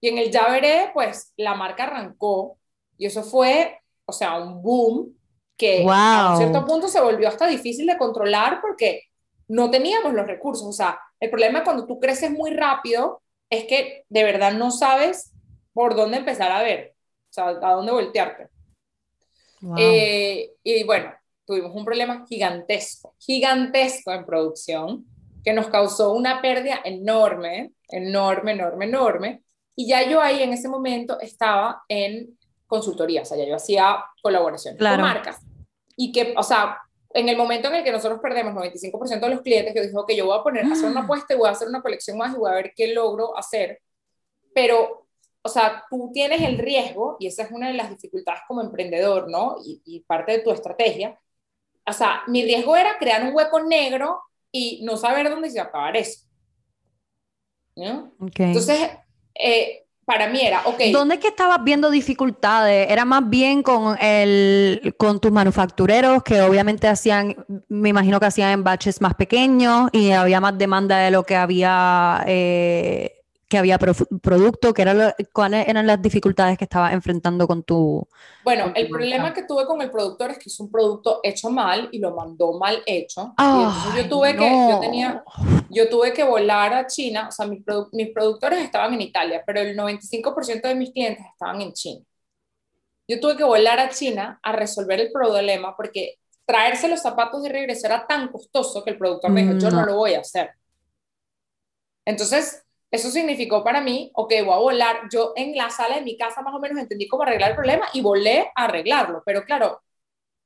[0.00, 2.58] Y en el ya veré, pues, la marca arrancó
[2.98, 5.14] y eso fue, o sea, un boom
[5.56, 9.02] que a un cierto punto se volvió hasta difícil de controlar porque
[9.48, 10.66] no teníamos los recursos.
[10.66, 15.32] O sea, el problema cuando tú creces muy rápido es que de verdad no sabes
[15.72, 16.94] por dónde empezar a ver,
[17.30, 18.48] o sea, a dónde voltearte.
[19.76, 21.12] Eh, y bueno,
[21.44, 25.06] tuvimos un problema gigantesco, gigantesco en producción
[25.44, 29.42] que nos causó una pérdida enorme, enorme, enorme, enorme.
[29.76, 34.04] Y ya yo ahí en ese momento estaba en consultoría, o sea, ya yo hacía
[34.22, 35.38] colaboraciones con marcas.
[35.96, 36.78] Y que, o sea,
[37.10, 40.16] en el momento en el que nosotros perdemos 95% de los clientes, yo dije, que
[40.16, 42.34] yo voy a poner, a hacer una apuesta y voy a hacer una colección más
[42.34, 43.80] y voy a ver qué logro hacer.
[44.54, 45.05] Pero,
[45.46, 49.30] o sea, tú tienes el riesgo, y esa es una de las dificultades como emprendedor,
[49.30, 49.56] ¿no?
[49.64, 51.18] Y, y parte de tu estrategia.
[51.88, 54.20] O sea, mi riesgo era crear un hueco negro
[54.52, 56.26] y no saber dónde se va a acabar eso.
[57.76, 58.12] ¿no?
[58.38, 58.90] Entonces,
[59.34, 60.80] eh, para mí era, ok.
[60.92, 62.90] ¿Dónde es que estabas viendo dificultades?
[62.90, 67.36] ¿Era más bien con, el, con tus manufactureros que obviamente hacían,
[67.68, 71.36] me imagino que hacían en batches más pequeños y había más demanda de lo que
[71.36, 77.62] había eh, que había producto, que era cuáles eran las dificultades que estaba enfrentando con
[77.62, 78.06] tu...
[78.42, 81.88] Bueno, el problema que tuve con el productor es que hizo un producto hecho mal
[81.92, 83.34] y lo mandó mal hecho.
[83.38, 85.22] y yo tuve que, yo tenía,
[85.70, 89.60] yo tuve que volar a China, o sea, mis, mis productores estaban en Italia, pero
[89.60, 92.04] el 95% de mis clientes estaban en China.
[93.08, 97.48] Yo tuve que volar a China a resolver el problema porque traerse los zapatos de
[97.50, 100.50] regreso era tan costoso que el productor me dijo, yo no lo voy a hacer.
[102.04, 104.96] Entonces, eso significó para mí, ok, voy a volar.
[105.10, 107.86] Yo en la sala de mi casa más o menos entendí cómo arreglar el problema
[107.92, 109.22] y volé a arreglarlo.
[109.24, 109.82] Pero claro,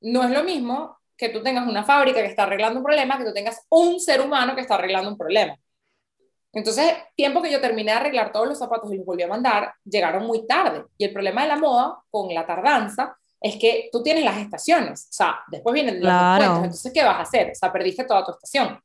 [0.01, 3.25] no es lo mismo que tú tengas una fábrica que está arreglando un problema que
[3.25, 5.55] tú tengas un ser humano que está arreglando un problema.
[6.53, 9.73] Entonces, tiempo que yo terminé de arreglar todos los zapatos y los volví a mandar,
[9.85, 10.83] llegaron muy tarde.
[10.97, 15.07] Y el problema de la moda con la tardanza es que tú tienes las estaciones,
[15.09, 16.57] o sea, después vienen los claro.
[16.57, 17.51] entonces, ¿qué vas a hacer?
[17.51, 18.79] O sea, perdiste toda tu estación.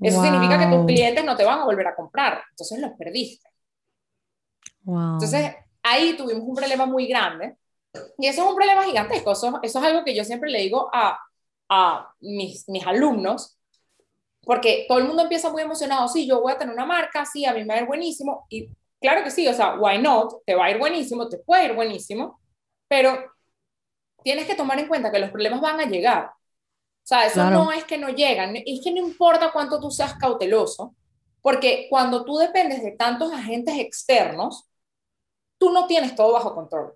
[0.00, 3.48] Eso significa que tus clientes no te van a volver a comprar, entonces los perdiste.
[4.86, 7.56] Entonces, ahí tuvimos un problema muy grande.
[8.18, 9.32] Y eso es un problema gigantesco.
[9.32, 11.18] Eso, eso es algo que yo siempre le digo a,
[11.68, 13.58] a mis, mis alumnos,
[14.42, 17.44] porque todo el mundo empieza muy emocionado, sí, yo voy a tener una marca, sí,
[17.44, 20.42] a mí me va a ir buenísimo, y claro que sí, o sea, why not,
[20.46, 22.40] te va a ir buenísimo, te puede ir buenísimo,
[22.88, 23.18] pero
[24.22, 26.30] tienes que tomar en cuenta que los problemas van a llegar
[27.08, 30.94] sea, eso no es que no llegan, es que no importa cuánto tú seas cauteloso,
[31.40, 34.68] porque cuando tú dependes de tantos agentes externos,
[35.56, 36.94] tú no tienes todo bajo control.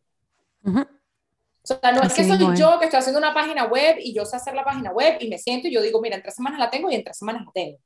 [0.64, 4.27] O sea, no es que soy yo que estoy haciendo una página web y yo
[4.27, 6.59] sé hacer la página web y me siento y yo digo, mira, en tres semanas
[6.59, 7.78] la tengo y en tres semanas la tengo.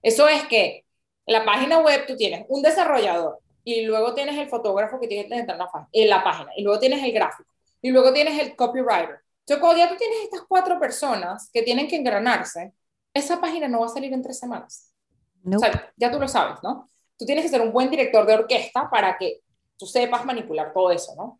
[0.00, 0.86] Eso es que
[1.26, 5.34] la página web tú tienes un desarrollador y luego tienes el fotógrafo que tiene que
[5.34, 5.58] entrar
[5.92, 7.50] en la página y luego tienes el gráfico
[7.82, 11.86] y luego tienes el copywriter entonces, cuando ya tú tienes estas cuatro personas que tienen
[11.86, 12.72] que engranarse,
[13.14, 14.92] esa página no va a salir en tres semanas.
[15.46, 16.90] O sea, ya tú lo sabes, ¿no?
[17.16, 19.42] Tú tienes que ser un buen director de orquesta para que
[19.76, 21.38] tú sepas manipular todo eso, ¿no?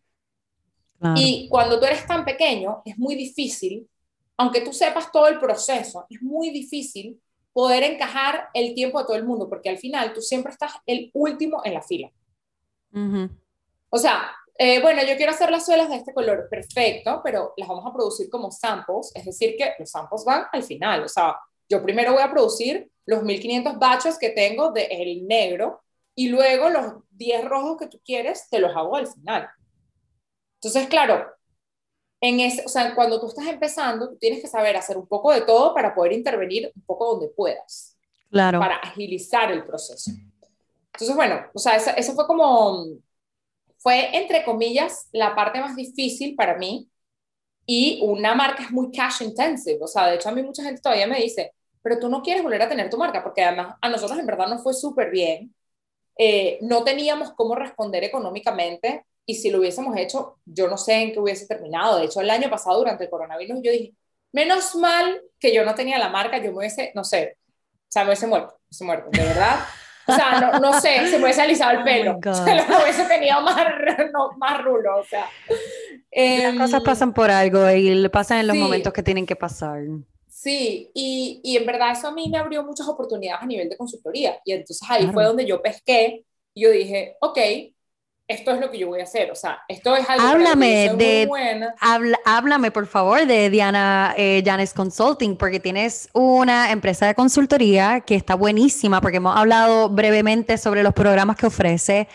[1.17, 3.89] Y cuando tú eres tan pequeño, es muy difícil,
[4.37, 9.17] aunque tú sepas todo el proceso, es muy difícil poder encajar el tiempo de todo
[9.17, 12.09] el mundo, porque al final tú siempre estás el último en la fila.
[13.89, 17.67] O sea, eh, bueno, yo quiero hacer las suelas de este color, perfecto, pero las
[17.67, 21.03] vamos a producir como samples, es decir, que los samples van al final.
[21.03, 21.37] O sea,
[21.69, 25.81] yo primero voy a producir los 1500 baches que tengo del el negro
[26.15, 29.47] y luego los 10 rojos que tú quieres te los hago al final.
[30.55, 31.27] Entonces, claro,
[32.19, 35.31] en ese, o sea, cuando tú estás empezando, tú tienes que saber hacer un poco
[35.31, 37.95] de todo para poder intervenir un poco donde puedas.
[38.31, 38.59] Claro.
[38.59, 40.11] Para agilizar el proceso.
[40.93, 42.87] Entonces, bueno, o sea, eso, eso fue como,
[43.87, 46.89] fue entre comillas la parte más difícil para mí
[47.65, 50.81] y una marca es muy cash intensive, o sea, de hecho a mí mucha gente
[50.81, 53.87] todavía me dice, pero tú no quieres volver a tener tu marca, porque además a
[53.87, 55.55] nosotros en verdad nos fue súper bien,
[56.17, 61.13] eh, no teníamos cómo responder económicamente y si lo hubiésemos hecho, yo no sé en
[61.13, 61.97] qué hubiese terminado.
[61.97, 63.93] De hecho, el año pasado durante el coronavirus yo dije,
[64.33, 68.03] menos mal que yo no tenía la marca, yo me hubiese, no sé, o sea,
[68.03, 69.59] me hubiese muerto, me hubiese muerto, de verdad.
[70.07, 72.63] O sea, no, no sé, se me hubiese alisado el oh pelo, oh se lo
[72.81, 73.57] hubiese tenido más,
[74.13, 75.29] no, más rulo, o sea.
[76.11, 79.81] Las cosas em, pasan por algo y pasan en los momentos que tienen que pasar.
[80.27, 83.75] Sí, y, y, en verdad eso a mí me abrió muchas oportunidades a nivel de
[83.75, 84.39] consultoría.
[84.45, 87.39] Y entonces ahí fue donde yo pesqué y yo dije, ok,
[88.27, 89.31] esto es lo que yo voy a hacer.
[89.31, 91.75] O sea, esto es algo háblame de, muy buena.
[92.25, 98.15] háblame, por favor, de Diana eh, Janes Consulting, porque tienes una empresa de consultoría que
[98.15, 102.07] está buenísima, porque hemos hablado brevemente sobre los programas que ofrece.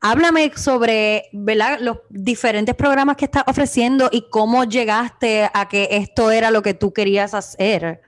[0.00, 1.78] Háblame sobre ¿verdad?
[1.80, 6.74] los diferentes programas que estás ofreciendo y cómo llegaste a que esto era lo que
[6.74, 8.02] tú querías hacer.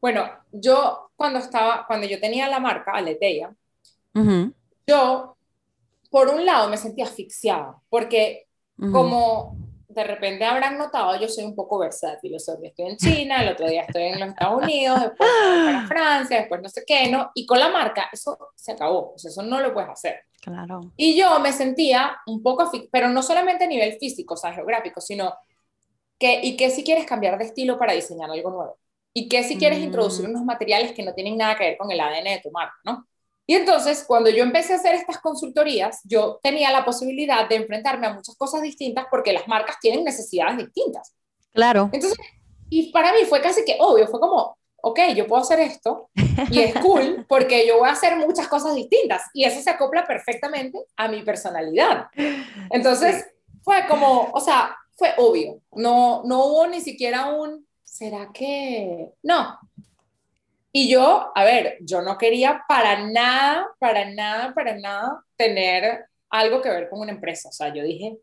[0.00, 3.54] Bueno, yo cuando estaba, cuando yo tenía la marca Aleteia,
[4.88, 5.37] yo
[6.10, 8.46] por un lado me sentía asfixiada, porque
[8.92, 9.56] como
[9.88, 12.34] de repente habrán notado, yo soy un poco versátil.
[12.34, 15.30] O sea, estoy en China, el otro día estoy en los Estados Unidos, después
[15.64, 17.30] para Francia, después no sé qué, ¿no?
[17.34, 19.14] Y con la marca, eso se acabó.
[19.14, 20.20] O sea, eso no lo puedes hacer.
[20.40, 20.92] Claro.
[20.96, 25.00] Y yo me sentía un poco, pero no solamente a nivel físico, o sea, geográfico,
[25.00, 25.34] sino
[26.18, 28.78] que, y que si quieres cambiar de estilo para diseñar algo nuevo.
[29.12, 30.30] Y que si quieres introducir mm.
[30.30, 33.06] unos materiales que no tienen nada que ver con el ADN de tu marca, ¿no?
[33.50, 38.06] Y entonces, cuando yo empecé a hacer estas consultorías, yo tenía la posibilidad de enfrentarme
[38.06, 41.14] a muchas cosas distintas porque las marcas tienen necesidades distintas.
[41.54, 41.88] Claro.
[41.90, 42.18] Entonces,
[42.68, 46.10] y para mí fue casi que obvio, fue como, ok, yo puedo hacer esto
[46.50, 50.06] y es cool porque yo voy a hacer muchas cosas distintas y eso se acopla
[50.06, 52.08] perfectamente a mi personalidad.
[52.68, 53.28] Entonces,
[53.62, 59.14] fue como, o sea, fue obvio, no, no hubo ni siquiera un, ¿será que?
[59.22, 59.58] No,
[60.72, 66.60] y yo, a ver, yo no quería para nada, para nada, para nada tener algo
[66.60, 67.48] que ver con una empresa.
[67.48, 68.18] O sea, yo dije,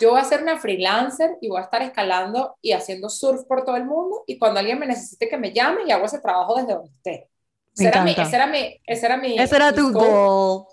[0.00, 3.64] yo voy a ser una freelancer y voy a estar escalando y haciendo surf por
[3.64, 6.56] todo el mundo y cuando alguien me necesite que me llame y hago ese trabajo
[6.56, 7.28] desde donde esté.
[7.74, 10.66] Ese era, mi, ese era mi, ese era mi, ese era tu goal.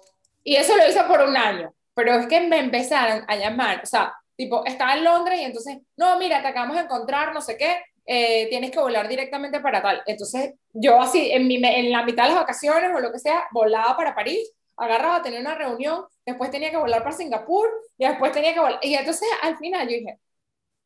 [0.44, 3.86] Y eso lo hice por un año, pero es que me empezaron a llamar, o
[3.86, 7.58] sea, tipo, estaba en Londres y entonces, no, mira, te acabamos de encontrar, no sé
[7.58, 10.04] qué, eh, tienes que volar directamente para tal.
[10.06, 13.46] Entonces, yo así, en, mi, en la mitad de las vacaciones o lo que sea,
[13.52, 18.32] volaba para París, agarraba, tenía una reunión, después tenía que volar para Singapur y después
[18.32, 18.80] tenía que volar.
[18.82, 20.20] Y entonces, al final, yo dije,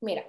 [0.01, 0.25] mira,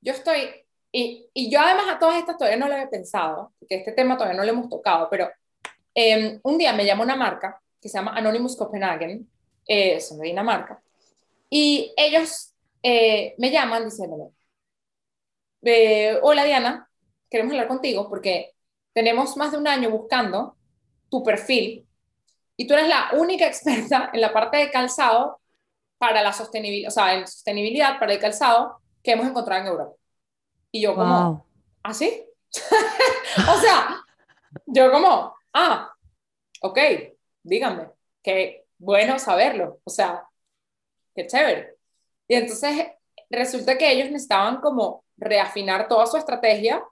[0.00, 0.50] yo estoy,
[0.92, 4.16] y, y yo además a todas estas todavía no lo había pensado, porque este tema
[4.16, 5.30] todavía no lo hemos tocado, pero
[5.94, 9.28] em, un día me llama una marca que se llama Anonymous Copenhagen,
[9.66, 10.80] eh, son de Dinamarca,
[11.50, 14.33] y ellos eh, me llaman diciéndome,
[16.22, 16.88] hola Diana,
[17.30, 18.54] queremos hablar contigo porque
[18.92, 20.56] tenemos más de un año buscando
[21.08, 21.86] tu perfil
[22.56, 25.40] y tú eres la única experta en la parte de calzado
[25.98, 29.96] para la sostenibilidad, o sea, en sostenibilidad para el calzado que hemos encontrado en Europa.
[30.70, 31.46] Y yo como,
[31.82, 32.24] ¿ah, sí?
[33.48, 34.02] o sea,
[34.66, 35.92] yo como, ah,
[36.62, 36.78] ok,
[37.42, 37.88] díganme,
[38.22, 40.24] qué bueno saberlo, o sea,
[41.14, 41.76] qué chévere.
[42.28, 42.86] Y entonces
[43.30, 46.84] resulta que ellos necesitaban como reafinar toda su estrategia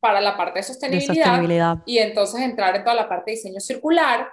[0.00, 4.28] para la parte de sostenibilidad, y entonces entrar en toda la parte de diseño circular.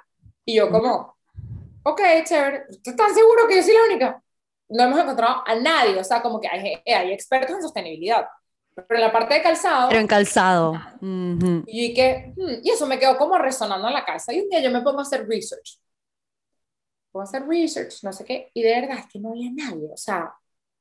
[0.46, 1.18] Y yo como,
[1.84, 4.24] ok, chévere, ¿estás seguro que yo soy la única?
[4.70, 8.28] No hemos encontrado a nadie, o sea, como que hay, hay expertos en sostenibilidad.
[8.88, 9.90] Pero en la parte de calzado.
[9.90, 10.74] Pero en calzado.
[11.66, 14.32] Y, que, hmm, y eso me quedó como resonando en la casa.
[14.34, 15.80] Y un día yo me pongo a hacer research.
[17.12, 18.52] Pongo a hacer research, no sé qué.
[18.54, 19.90] Y de verdad es que no había nadie.
[19.92, 20.32] O sea,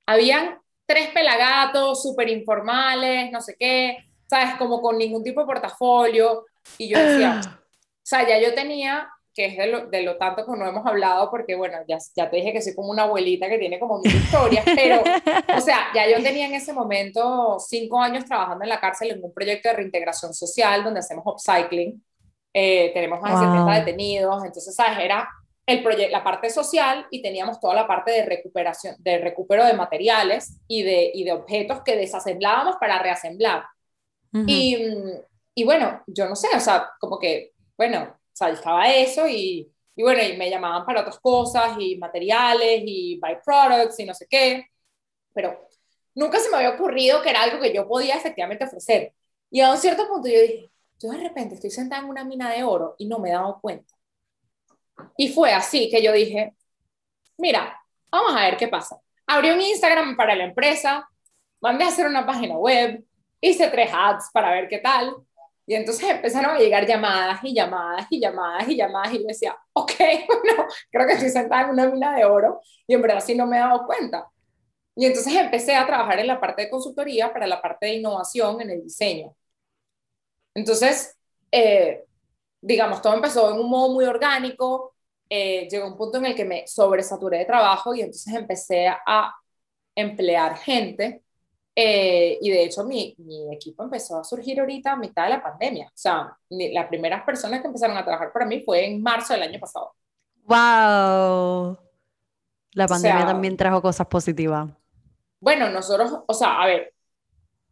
[0.05, 4.55] habían tres pelagatos súper informales, no sé qué, ¿sabes?
[4.57, 6.45] Como con ningún tipo de portafolio.
[6.79, 7.59] Y yo decía, o
[8.03, 11.31] sea, ya yo tenía, que es de lo, de lo tanto que no hemos hablado,
[11.31, 14.15] porque bueno, ya, ya te dije que soy como una abuelita que tiene como mil
[14.15, 15.03] historias, pero,
[15.57, 19.23] o sea, ya yo tenía en ese momento cinco años trabajando en la cárcel en
[19.23, 22.03] un proyecto de reintegración social donde hacemos upcycling.
[22.59, 24.99] Eh, tenemos más de 70 detenidos, entonces, ¿sabes?
[25.01, 25.29] Era
[25.67, 30.61] el la parte social y teníamos toda la parte de recuperación, de recupero de materiales
[30.69, 33.65] y de, y de objetos que desasemblábamos para reasemblar.
[34.33, 34.77] y,
[35.55, 39.73] y, bueno, yo no sé, o sea, como que, bueno, o sea, estaba eso y,
[39.97, 44.27] y bueno, y me llamaban para otras cosas y materiales y byproducts y no sé
[44.29, 44.67] qué,
[45.33, 45.69] pero
[46.15, 49.15] nunca se me había ocurrido que era algo que yo podía efectivamente ofrecer.
[49.51, 52.53] Y a un cierto punto yo dije, yo de repente estoy sentada en una mina
[52.53, 53.96] de oro y no me he dado cuenta.
[55.17, 56.55] Y fue así que yo dije,
[57.39, 57.81] mira,
[58.11, 59.01] vamos a ver qué pasa.
[59.27, 61.09] Abrí un Instagram para la empresa,
[61.61, 63.05] mandé a hacer una página web,
[63.41, 65.17] hice tres ads para ver qué tal.
[65.67, 69.59] Y entonces empezaron a llegar llamadas y llamadas y llamadas y llamadas y yo decía,
[69.73, 69.93] ok,
[70.29, 73.47] bueno, creo que estoy sentada en una mina de oro y en verdad sí no
[73.47, 74.29] me he dado cuenta.
[74.95, 78.61] Y entonces empecé a trabajar en la parte de consultoría para la parte de innovación
[78.61, 79.35] en el diseño.
[80.55, 81.17] Entonces,
[81.53, 82.05] eh,
[82.61, 84.95] digamos, todo empezó en un modo muy orgánico,
[85.29, 89.35] eh, llegó un punto en el que me sobresaturé de trabajo y entonces empecé a
[89.95, 91.25] emplear gente
[91.79, 95.43] eh, y de hecho mi, mi, equipo empezó a surgir ahorita a mitad de la
[95.43, 95.87] pandemia.
[95.89, 99.43] O sea, las primeras personas que empezaron a trabajar para mí fue en marzo del
[99.43, 99.93] año pasado.
[100.45, 101.79] ¡Wow!
[102.73, 104.71] La pandemia también trajo cosas positivas.
[105.39, 106.95] Bueno, nosotros, o sea, a ver,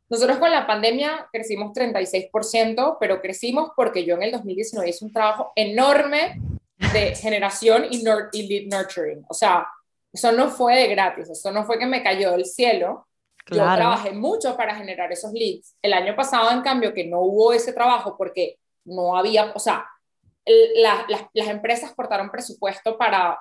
[0.09, 5.13] nosotros con la pandemia crecimos 36%, pero crecimos porque yo en el 2019 hice un
[5.13, 6.41] trabajo enorme
[6.93, 9.25] de generación y, lead nurturing.
[9.29, 9.67] O sea,
[10.13, 13.07] eso no fue de gratis, eso no fue que me cayó del cielo.
[13.51, 15.77] Yo trabajé mucho para generar esos leads.
[15.83, 19.87] El año pasado, en cambio, que no hubo ese trabajo porque no había, o sea,
[21.35, 23.39] las empresas cortaron presupuesto para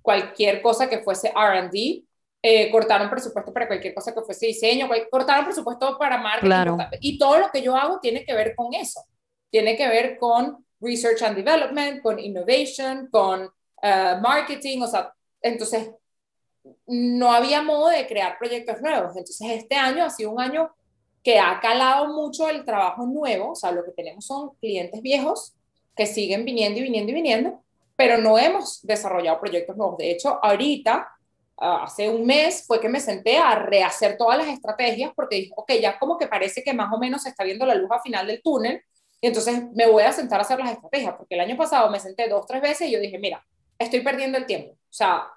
[0.00, 2.04] cualquier cosa que fuese RD
[2.44, 6.98] eh, cortaron presupuesto para cualquier cosa que fuese diseño, cortaron presupuesto para marketing.
[7.00, 9.00] Y todo lo que yo hago tiene que ver con eso.
[9.48, 15.92] Tiene que ver con research and development, con innovation, con uh, marketing, o sea, entonces
[16.86, 19.10] no había modo de crear proyectos nuevos.
[19.10, 20.74] Entonces este año ha sido un año
[21.22, 25.54] que ha calado mucho el trabajo nuevo, o sea, lo que tenemos son clientes viejos
[25.94, 27.62] que siguen viniendo y viniendo y viniendo,
[27.94, 29.98] pero no hemos desarrollado proyectos nuevos.
[29.98, 31.21] De hecho, ahorita Ah,
[31.56, 35.72] hace un mes fue que me senté a rehacer todas las estrategias porque dije, ok,
[35.80, 38.26] ya como que parece que más o menos se está viendo la luz al final
[38.26, 38.82] del túnel,
[39.20, 42.00] y entonces me voy a sentar a hacer las estrategias, porque el año pasado me
[42.00, 43.44] senté dos, tres veces y yo dije, mira,
[43.78, 44.72] estoy perdiendo el tiempo.
[44.72, 45.28] O sea,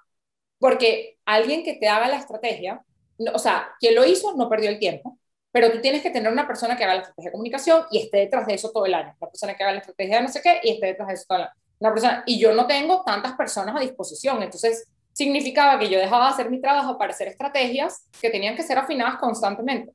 [0.58, 2.84] porque alguien que te haga la estrategia,
[3.32, 5.18] o sea, quien lo hizo no perdió el tiempo,
[5.52, 8.18] pero tú tienes que tener una persona que haga la estrategia de comunicación y esté
[8.18, 9.14] detrás de eso todo el año.
[9.20, 11.24] Una persona que haga la estrategia de no sé qué y esté detrás de eso
[11.28, 11.52] todo el año.
[11.78, 16.26] Una persona, y yo no tengo tantas personas a disposición, entonces significaba que yo dejaba
[16.26, 19.94] de hacer mi trabajo para hacer estrategias que tenían que ser afinadas constantemente.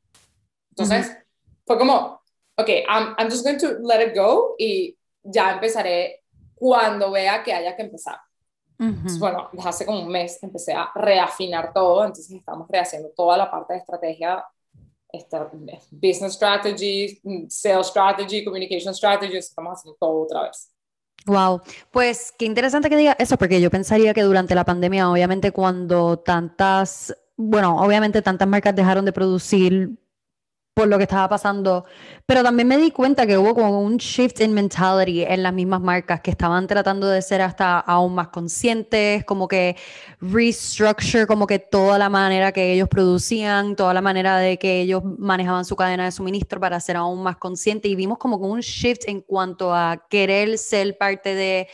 [0.72, 1.16] Entonces,
[1.64, 2.20] fue como,
[2.58, 6.24] ok, I'm, I'm, just going to let it go y ya empezaré
[6.56, 8.20] cuando vea que haya que empezar.
[9.20, 13.52] bueno, desde hace como un mes empecé a reafinar todo, entonces estamos rehaciendo toda la
[13.52, 14.44] parte de estrategia,
[15.08, 15.52] esta,
[15.92, 20.71] business strategy, sales strategy, communication strategy, estamos haciendo todo otra vez.
[21.28, 21.62] Wow,
[21.92, 26.18] pues qué interesante que diga eso, porque yo pensaría que durante la pandemia, obviamente cuando
[26.18, 30.01] tantas, bueno, obviamente tantas marcas dejaron de producir
[30.82, 31.86] por lo que estaba pasando,
[32.26, 35.80] pero también me di cuenta que hubo como un shift in mentality en las mismas
[35.80, 39.76] marcas que estaban tratando de ser hasta aún más conscientes, como que
[40.22, 45.04] restructure como que toda la manera que ellos producían, toda la manera de que ellos
[45.20, 49.04] manejaban su cadena de suministro para ser aún más conscientes y vimos como un shift
[49.08, 51.68] en cuanto a querer ser parte de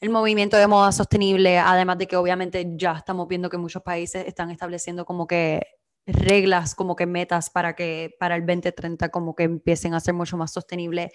[0.00, 4.26] el movimiento de moda sostenible, además de que obviamente ya estamos viendo que muchos países
[4.26, 5.60] están estableciendo como que
[6.06, 10.36] reglas, como que metas para que para el 2030 como que empiecen a ser mucho
[10.36, 11.12] más sostenibles.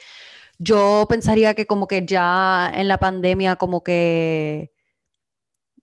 [0.57, 4.71] Yo pensaría que como que ya en la pandemia como que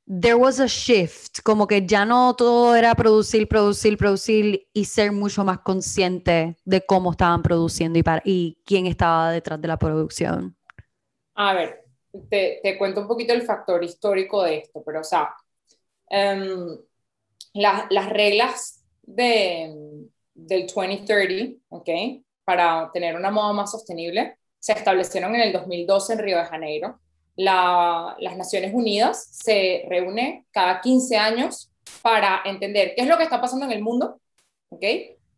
[0.07, 5.13] there was a shift, como que ya no todo era producir, producir, producir y ser
[5.13, 9.79] mucho más consciente de cómo estaban produciendo y, para, y quién estaba detrás de la
[9.79, 10.57] producción.
[11.35, 11.85] A ver,
[12.31, 15.35] te, te cuento un poquito el factor histórico de esto, pero o sea,
[16.11, 16.79] um,
[17.53, 19.75] las reglas de,
[20.35, 21.89] del 2030, ¿ok?
[22.45, 27.01] Para tener una moda más sostenible, se establecieron en el 2012 en Río de Janeiro.
[27.37, 31.71] las Naciones Unidas se reúne cada 15 años
[32.03, 34.21] para entender qué es lo que está pasando en el mundo,
[34.71, 34.85] ¿ok?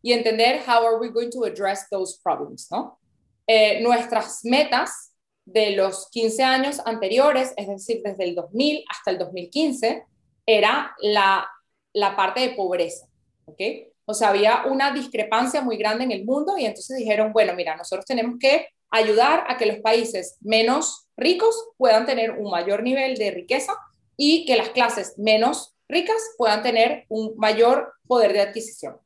[0.01, 2.99] Y entender how are we going to address those problems, ¿no?
[3.45, 5.13] Eh, nuestras metas
[5.45, 10.05] de los 15 años anteriores, es decir, desde el 2000 hasta el 2015,
[10.45, 11.49] era la,
[11.93, 13.08] la parte de pobreza.
[13.49, 13.91] ¿Ok?
[14.05, 17.75] O sea, había una discrepancia muy grande en el mundo y entonces dijeron, bueno, mira,
[17.75, 23.17] nosotros tenemos que ayudar a que los países menos ricos puedan tener un mayor nivel
[23.17, 23.73] de riqueza
[24.17, 28.97] y que las clases menos ricas puedan tener un mayor poder de adquisición.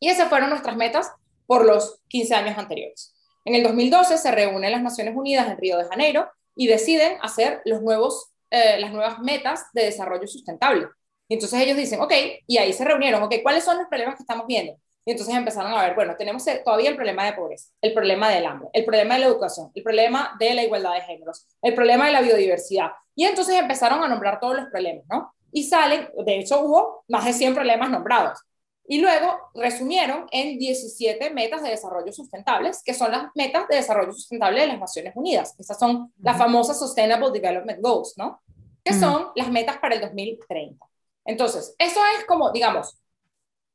[0.00, 1.10] Y esas fueron nuestras metas
[1.46, 3.14] por los 15 años anteriores.
[3.44, 7.62] En el 2012 se reúnen las Naciones Unidas en Río de Janeiro y deciden hacer
[7.64, 10.88] los nuevos, eh, las nuevas metas de desarrollo sustentable.
[11.28, 12.12] Y entonces ellos dicen, ok,
[12.46, 14.76] y ahí se reunieron, ok, ¿cuáles son los problemas que estamos viendo?
[15.04, 18.44] Y entonces empezaron a ver, bueno, tenemos todavía el problema de pobreza, el problema del
[18.44, 22.06] hambre, el problema de la educación, el problema de la igualdad de géneros, el problema
[22.06, 22.90] de la biodiversidad.
[23.14, 25.32] Y entonces empezaron a nombrar todos los problemas, ¿no?
[25.50, 28.38] Y salen, de hecho hubo más de 100 problemas nombrados.
[28.86, 34.12] Y luego resumieron en 17 metas de desarrollo sustentables, que son las metas de desarrollo
[34.12, 35.54] sustentable de las Naciones Unidas.
[35.58, 38.42] Estas son las famosas Sustainable Development Goals, ¿no?
[38.84, 40.86] Que son las metas para el 2030.
[41.28, 42.98] Entonces, eso es como, digamos,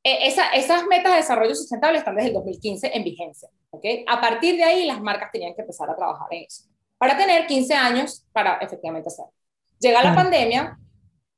[0.03, 3.47] e, esa, esas metas de desarrollo sustentable están desde el 2015 en vigencia.
[3.69, 3.85] ¿ok?
[4.07, 6.63] A partir de ahí, las marcas tenían que empezar a trabajar en eso,
[6.97, 9.31] para tener 15 años para efectivamente hacerlo.
[9.79, 10.79] Llega la pandemia,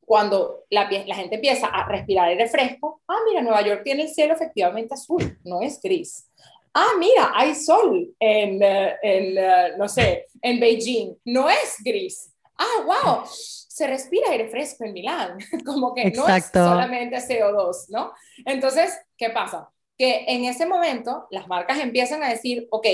[0.06, 4.10] cuando la, la, gente empieza a respirar aire fresco, ah, mira, Nueva York tiene el
[4.10, 6.30] cielo efectivamente azul, no es gris.
[6.74, 12.35] Ah, mira, hay sol en, eh, en eh, no sé, en Beijing, no es gris.
[12.58, 18.14] Ah, wow, se respira aire fresco en Milán, como que no es solamente CO2, ¿no?
[18.46, 19.70] Entonces, ¿qué pasa?
[19.98, 22.88] Que en ese momento las marcas empiezan a decir, ok,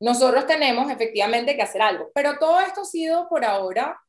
[0.00, 4.00] nosotros tenemos efectivamente que hacer algo, pero todo esto ha sido por ahora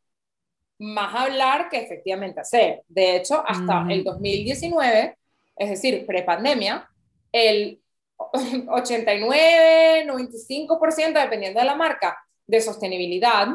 [0.80, 2.84] más hablar que efectivamente hacer.
[2.88, 5.18] De hecho, hasta el 2019,
[5.58, 6.90] es decir, prepandemia,
[7.32, 7.82] el
[8.70, 13.48] 89, 95%, dependiendo de la marca, de sostenibilidad,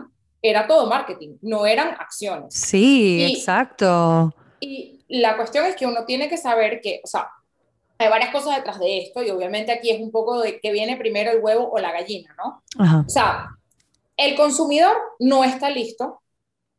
[0.42, 2.54] era todo marketing, no eran acciones.
[2.54, 4.34] Sí, exacto.
[4.60, 7.28] Y la cuestión es que uno tiene que saber que, o sea,
[7.98, 10.96] hay varias cosas detrás de esto y obviamente aquí es un poco de que viene
[10.96, 12.62] primero el huevo o la gallina, ¿no?
[13.04, 13.50] O sea,
[14.16, 16.20] el consumidor no está listo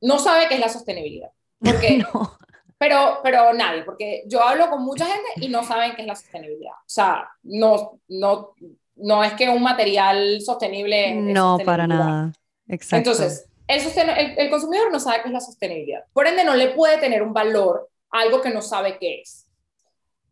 [0.01, 1.29] no sabe qué es la sostenibilidad.
[1.59, 2.03] Porque,
[2.77, 6.15] pero, pero nadie, porque yo hablo con mucha gente y no saben qué es la
[6.15, 6.73] sostenibilidad.
[6.73, 8.51] O sea, no, no,
[8.95, 11.13] no es que un material sostenible.
[11.15, 12.33] No, para nada.
[12.67, 12.97] Exacto.
[12.97, 16.03] Entonces, el, el, consumidor no sabe qué es la sostenibilidad.
[16.13, 19.47] Por ende, no le puede tener un valor a algo que no sabe qué es.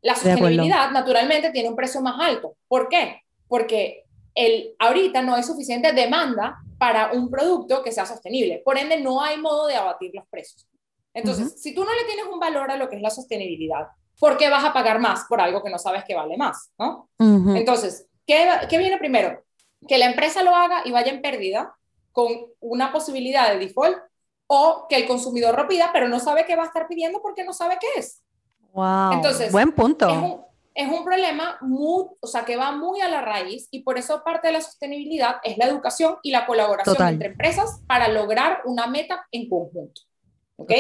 [0.02, 2.56] La sostenibilidad, naturalmente, tiene un precio más alto.
[2.68, 3.22] ¿Por qué?
[3.48, 8.62] Porque el, ahorita no hay suficiente demanda para un producto que sea sostenible.
[8.64, 10.66] Por ende, no hay modo de abatir los precios.
[11.14, 13.88] Entonces, si tú no le tienes un valor a lo que es la sostenibilidad,
[14.20, 16.72] ¿por qué vas a pagar más por algo que no sabes que vale más?
[16.78, 17.10] ¿no?
[17.20, 19.44] Entonces, ¿qué, ¿qué viene primero?
[19.88, 21.74] Que la empresa lo haga y vaya en pérdida
[22.12, 22.28] con
[22.60, 23.98] una posibilidad de default
[24.48, 27.44] o que el consumidor lo pida, pero no sabe qué va a estar pidiendo porque
[27.44, 28.24] no sabe qué es.
[28.74, 29.14] Wow.
[29.14, 30.50] Entonces, buen punto
[30.80, 34.24] es un problema muy, o sea, que va muy a la raíz y por eso
[34.24, 38.88] parte de la sostenibilidad es la educación y la colaboración entre empresas para lograr una
[38.88, 40.02] meta en conjunto.
[40.56, 40.72] ¿Ok?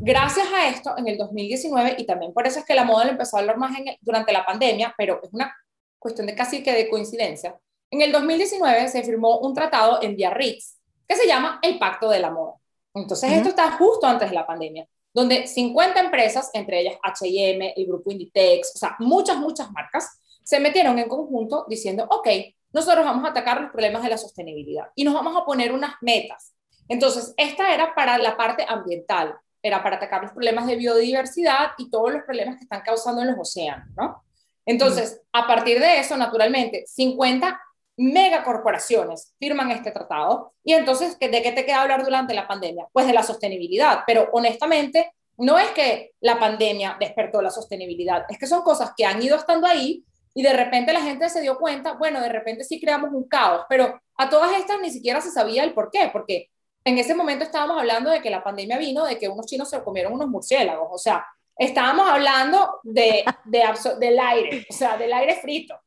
[0.00, 3.10] Gracias a esto, en el 2019, y también por eso es que la moda lo
[3.10, 5.52] empezó a hablar más durante la pandemia, pero es una
[5.98, 7.58] cuestión de casi que de coincidencia,
[7.90, 10.78] en el 2019 se firmó un tratado en Biarritz
[11.08, 12.54] que se llama el Pacto de la Moda.
[12.94, 17.86] Entonces, esto está justo antes de la pandemia donde 50 empresas, entre ellas H&M, el
[17.86, 22.28] grupo Inditex, o sea, muchas, muchas marcas, se metieron en conjunto diciendo, ok,
[22.70, 25.94] nosotros vamos a atacar los problemas de la sostenibilidad y nos vamos a poner unas
[26.02, 26.52] metas.
[26.86, 31.88] Entonces, esta era para la parte ambiental, era para atacar los problemas de biodiversidad y
[31.88, 34.22] todos los problemas que están causando en los océanos, ¿no?
[34.66, 37.58] Entonces, a partir de eso, naturalmente, 50
[37.96, 40.52] megacorporaciones firman este tratado.
[40.62, 42.86] Y entonces, ¿de qué te queda hablar durante la pandemia?
[42.92, 44.00] Pues de la sostenibilidad.
[44.06, 49.04] Pero honestamente, no es que la pandemia despertó la sostenibilidad, es que son cosas que
[49.04, 52.64] han ido estando ahí y de repente la gente se dio cuenta, bueno, de repente
[52.64, 56.10] sí creamos un caos, pero a todas estas ni siquiera se sabía el por qué,
[56.12, 56.50] porque
[56.84, 59.82] en ese momento estábamos hablando de que la pandemia vino de que unos chinos se
[59.82, 61.26] comieron unos murciélagos, o sea,
[61.58, 63.64] estábamos hablando de, de
[63.98, 65.78] del aire, o sea, del aire frito.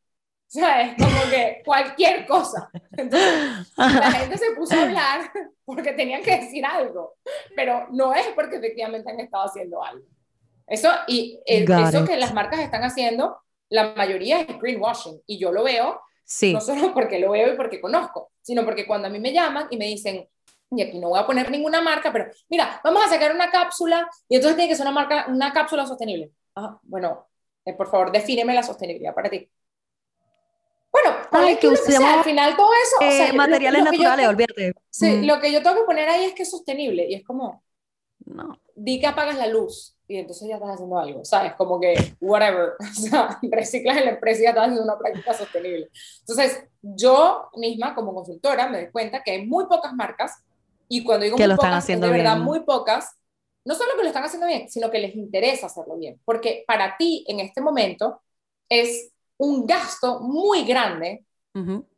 [0.59, 0.95] ¿sabes?
[0.97, 2.71] Como que cualquier cosa.
[2.97, 5.31] Entonces, la gente se puso a hablar
[5.65, 7.17] porque tenían que decir algo,
[7.55, 10.05] pero no es porque efectivamente han estado haciendo algo.
[10.65, 13.37] Eso, y eso que las marcas están haciendo,
[13.69, 16.53] la mayoría es greenwashing, y yo lo veo, sí.
[16.53, 19.67] no solo porque lo veo y porque conozco, sino porque cuando a mí me llaman
[19.69, 20.27] y me dicen,
[20.71, 24.07] y aquí no voy a poner ninguna marca, pero mira, vamos a sacar una cápsula
[24.27, 26.31] y entonces tiene que ser una, marca, una cápsula sostenible.
[26.55, 27.27] Ah, bueno,
[27.65, 29.49] eh, por favor, defíneme la sostenibilidad para ti.
[30.91, 32.95] Bueno, Ay, que, al final todo eso.
[33.01, 34.73] Eh, materiales naturales, olvídate.
[34.89, 35.25] Sí, mm.
[35.25, 37.63] lo que yo tengo que poner ahí es que es sostenible y es como.
[38.25, 38.59] No.
[38.75, 39.95] Di que apagas la luz.
[40.07, 41.53] y entonces ya estás haciendo algo, ¿sabes?
[41.53, 45.33] Como que, whatever, o sea, reciclas en la empresa y ya estás haciendo una práctica
[45.33, 45.89] sostenible.
[46.21, 50.43] Entonces, yo misma como consultora me doy cuenta que hay muy pocas marcas
[50.87, 52.45] y cuando digo que muy lo están pocas, haciendo de verdad bien.
[52.45, 53.15] muy pocas,
[53.65, 56.97] no solo que lo están haciendo bien, sino que les interesa hacerlo bien, porque para
[56.97, 58.21] ti en este momento
[58.69, 61.25] es un gasto muy grande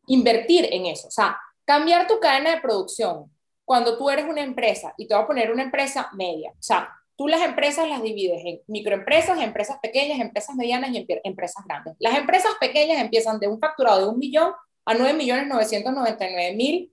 [0.08, 3.32] invertir en eso, o sea, cambiar tu cadena de producción
[3.64, 6.90] cuando tú eres una empresa, y te voy a poner una empresa media, o sea,
[7.16, 11.96] tú las empresas las divides en microempresas, empresas pequeñas, empresas medianas y empresas grandes.
[12.00, 14.54] Las empresas pequeñas empiezan de un facturado de un millón
[14.86, 16.92] a 9 millones 999 mil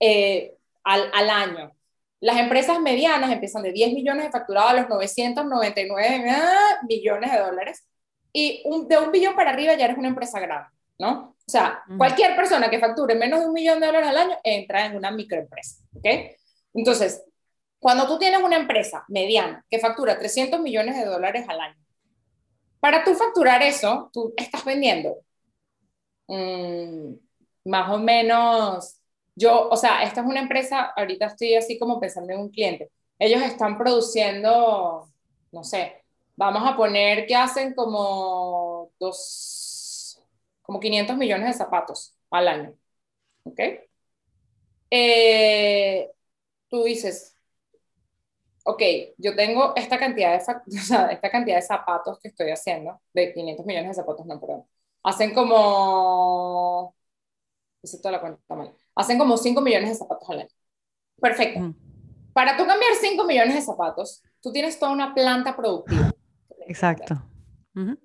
[0.00, 1.72] eh, al, al año.
[2.20, 7.38] Las empresas medianas empiezan de 10 millones de facturado a los 999 ah, millones de
[7.38, 7.84] dólares.
[8.34, 10.68] Y un- de un billón para arriba ya eres una empresa grande,
[10.98, 11.36] ¿no?
[11.46, 11.98] O sea, Ujú.
[11.98, 15.12] cualquier persona que facture menos de un millón de dólares al año entra en una
[15.12, 16.06] microempresa, ¿ok?
[16.74, 17.24] Entonces,
[17.80, 21.76] cuando tú tienes una empresa mediana que factura 300 millones de dólares al año,
[22.80, 25.18] para tú facturar eso, tú estás vendiendo
[26.28, 27.14] mm,
[27.66, 29.00] más o menos,
[29.34, 32.90] yo, o sea, esta es una empresa, ahorita estoy así como pensando en un cliente,
[33.18, 35.08] ellos están produciendo,
[35.52, 36.03] no sé,
[36.36, 40.22] vamos a poner que hacen como dos,
[40.62, 42.74] como 500 millones de zapatos al año,
[43.44, 43.60] ¿ok?
[44.90, 46.10] Eh,
[46.68, 47.36] tú dices,
[48.64, 48.82] ok,
[49.18, 50.38] yo tengo esta cantidad de,
[50.78, 54.40] o sea, esta cantidad de zapatos que estoy haciendo, de 500 millones de zapatos, no,
[54.40, 54.64] perdón.
[55.02, 56.94] Hacen como,
[57.82, 60.48] hice toda la cuenta mal, hacen como 5 millones de zapatos al año.
[61.20, 61.74] Perfecto.
[62.32, 66.13] Para tú cambiar 5 millones de zapatos, tú tienes toda una planta productiva.
[66.66, 67.22] Exacto.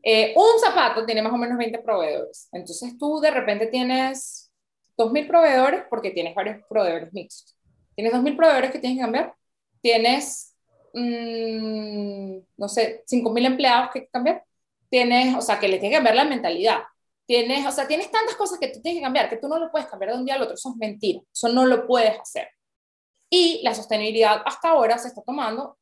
[0.01, 2.49] Eh, un zapato tiene más o menos 20 proveedores.
[2.51, 4.51] Entonces tú de repente tienes
[4.97, 7.55] 2.000 proveedores porque tienes varios proveedores mixtos.
[7.95, 9.35] Tienes 2.000 proveedores que tienes que cambiar.
[9.81, 10.55] Tienes,
[10.93, 14.43] mm, no sé, 5.000 empleados que hay que cambiar.
[14.89, 16.79] Tienes, o sea, que le tienes que cambiar la mentalidad.
[17.27, 19.71] Tienes, o sea, tienes tantas cosas que tú tienes que cambiar que tú no lo
[19.71, 20.55] puedes cambiar de un día al otro.
[20.55, 21.21] Eso es mentira.
[21.31, 22.47] Eso no lo puedes hacer.
[23.29, 25.77] Y la sostenibilidad hasta ahora se está tomando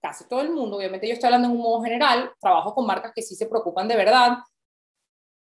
[0.00, 3.12] casi todo el mundo, obviamente yo estoy hablando en un modo general, trabajo con marcas
[3.14, 4.38] que sí se preocupan de verdad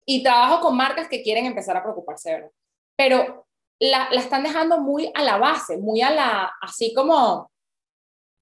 [0.05, 2.51] y trabajo con marcas que quieren empezar a preocuparse de verdad.
[2.97, 3.47] Pero
[3.79, 7.51] la, la están dejando muy a la base, muy a la, así como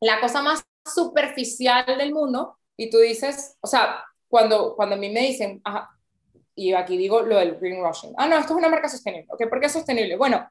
[0.01, 5.11] la cosa más superficial del mundo y tú dices, o sea, cuando, cuando a mí
[5.11, 5.91] me dicen, ajá,
[6.55, 9.49] y aquí digo lo del greenwashing, ah, no, esto es una marca sostenible, ¿ok?
[9.49, 10.17] ¿Por qué es sostenible?
[10.17, 10.49] Bueno,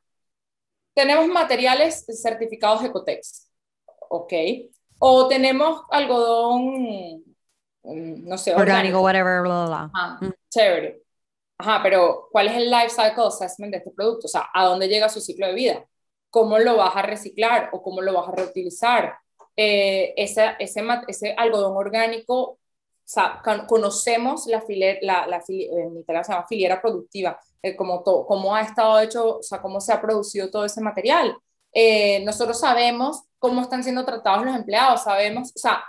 [0.94, 3.50] tenemos materiales certificados Ecotex,
[4.10, 4.34] ¿ok?
[5.00, 7.24] O tenemos algodón,
[7.84, 10.32] mm, no sé, Orgánico, whatever, bla, bla, Mm.
[10.50, 11.02] chévere.
[11.58, 14.28] Ajá, pero ¿cuál es el life cycle assessment de este producto?
[14.28, 15.86] O sea, ¿a dónde llega su ciclo de vida?
[16.30, 19.18] ¿Cómo lo vas a reciclar o cómo lo vas a reutilizar?
[19.58, 22.58] Eh, ese, ese, ese algodón orgánico, o
[23.04, 27.76] sea, con- conocemos la, file- la, la fili- en italiano se llama filiera productiva, eh,
[27.76, 31.36] como to- cómo ha estado hecho, o sea, cómo se ha producido todo ese material.
[31.74, 35.84] Eh, nosotros sabemos cómo están siendo tratados los empleados, sabemos, o sea,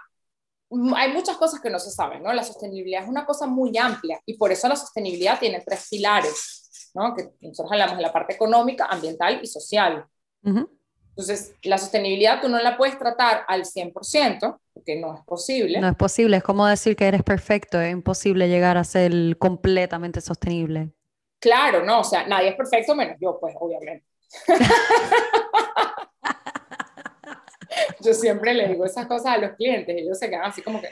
[0.96, 2.32] hay muchas cosas que no se saben, ¿no?
[2.32, 6.90] La sostenibilidad es una cosa muy amplia y por eso la sostenibilidad tiene tres pilares,
[6.94, 7.14] ¿no?
[7.14, 10.06] Que nosotros hablamos de la parte económica, ambiental y social.
[10.44, 10.70] Ujú.
[11.10, 15.80] Entonces, la sostenibilidad tú no la puedes tratar al 100%, porque no es posible.
[15.80, 20.20] No es posible, es como decir que eres perfecto, es imposible llegar a ser completamente
[20.20, 20.92] sostenible.
[21.40, 24.06] Claro, no, o sea, nadie es perfecto menos yo, pues, obviamente.
[28.00, 30.88] yo siempre le digo esas cosas a los clientes ellos se quedan así como que,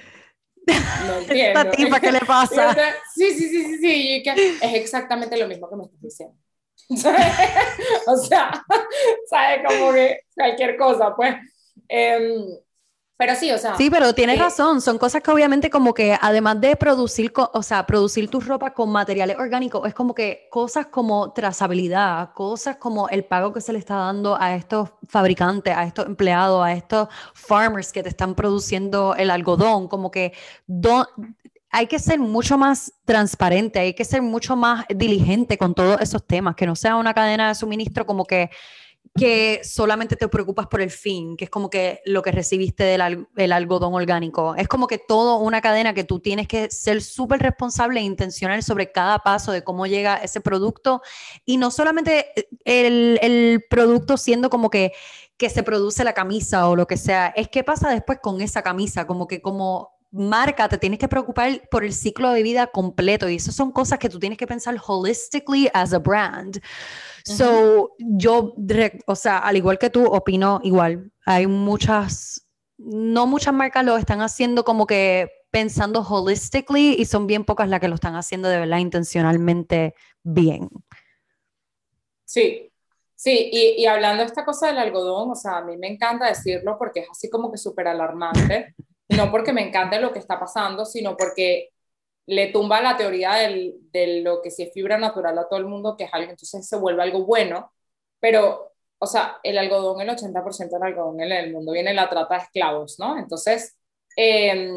[1.06, 1.60] no entiendo.
[1.60, 2.74] ¿Esta tipa qué le pasa?
[3.14, 6.36] Sí, sí, sí, sí, sí, que es exactamente lo mismo que me estás diciendo.
[8.06, 8.50] o sea,
[9.28, 9.60] ¿sabes?
[9.66, 11.34] Como que cualquier cosa, pues.
[11.88, 12.44] Em,
[13.18, 16.16] pero sí, o sea, Sí, pero tienes eh, razón, son cosas que obviamente como que
[16.20, 20.86] además de producir, o sea, producir tu ropa con materiales orgánicos, es como que cosas
[20.86, 25.82] como trazabilidad, cosas como el pago que se le está dando a estos fabricantes, a
[25.82, 30.32] estos empleados, a estos farmers que te están produciendo el algodón, como que
[31.70, 36.24] hay que ser mucho más transparente, hay que ser mucho más diligente con todos esos
[36.24, 38.50] temas, que no sea una cadena de suministro como que
[39.14, 43.26] que solamente te preocupas por el fin, que es como que lo que recibiste del
[43.36, 44.54] el algodón orgánico.
[44.56, 48.62] Es como que todo una cadena que tú tienes que ser súper responsable e intencional
[48.62, 51.02] sobre cada paso de cómo llega ese producto.
[51.44, 52.26] Y no solamente
[52.64, 54.92] el, el producto siendo como que,
[55.36, 58.62] que se produce la camisa o lo que sea, es qué pasa después con esa
[58.62, 63.28] camisa, como que como marca te tienes que preocupar por el ciclo de vida completo
[63.28, 66.60] y eso son cosas que tú tienes que pensar holistically as a brand.
[67.24, 68.54] So, yo,
[69.06, 71.12] o sea, al igual que tú, opino igual.
[71.26, 72.48] Hay muchas
[72.78, 77.80] no muchas marcas lo están haciendo como que pensando holistically y son bien pocas las
[77.80, 80.68] que lo están haciendo de verdad intencionalmente bien.
[82.24, 82.70] Sí,
[83.14, 86.26] sí, y, y, hablando de esta cosa del algodón, o sea, a mí me encanta
[86.26, 88.74] decirlo porque es así como que súper alarmante,
[89.08, 91.70] no porque me encante lo que está pasando, sino porque
[92.26, 95.66] le tumba la teoría del, de lo que si es fibra natural a todo el
[95.66, 97.72] mundo, que es algo, entonces se vuelve algo bueno,
[98.20, 102.36] pero, o sea, el algodón, el 80% del algodón en el mundo viene la trata
[102.36, 103.18] de esclavos, ¿no?
[103.18, 103.78] Entonces,
[104.16, 104.70] eh,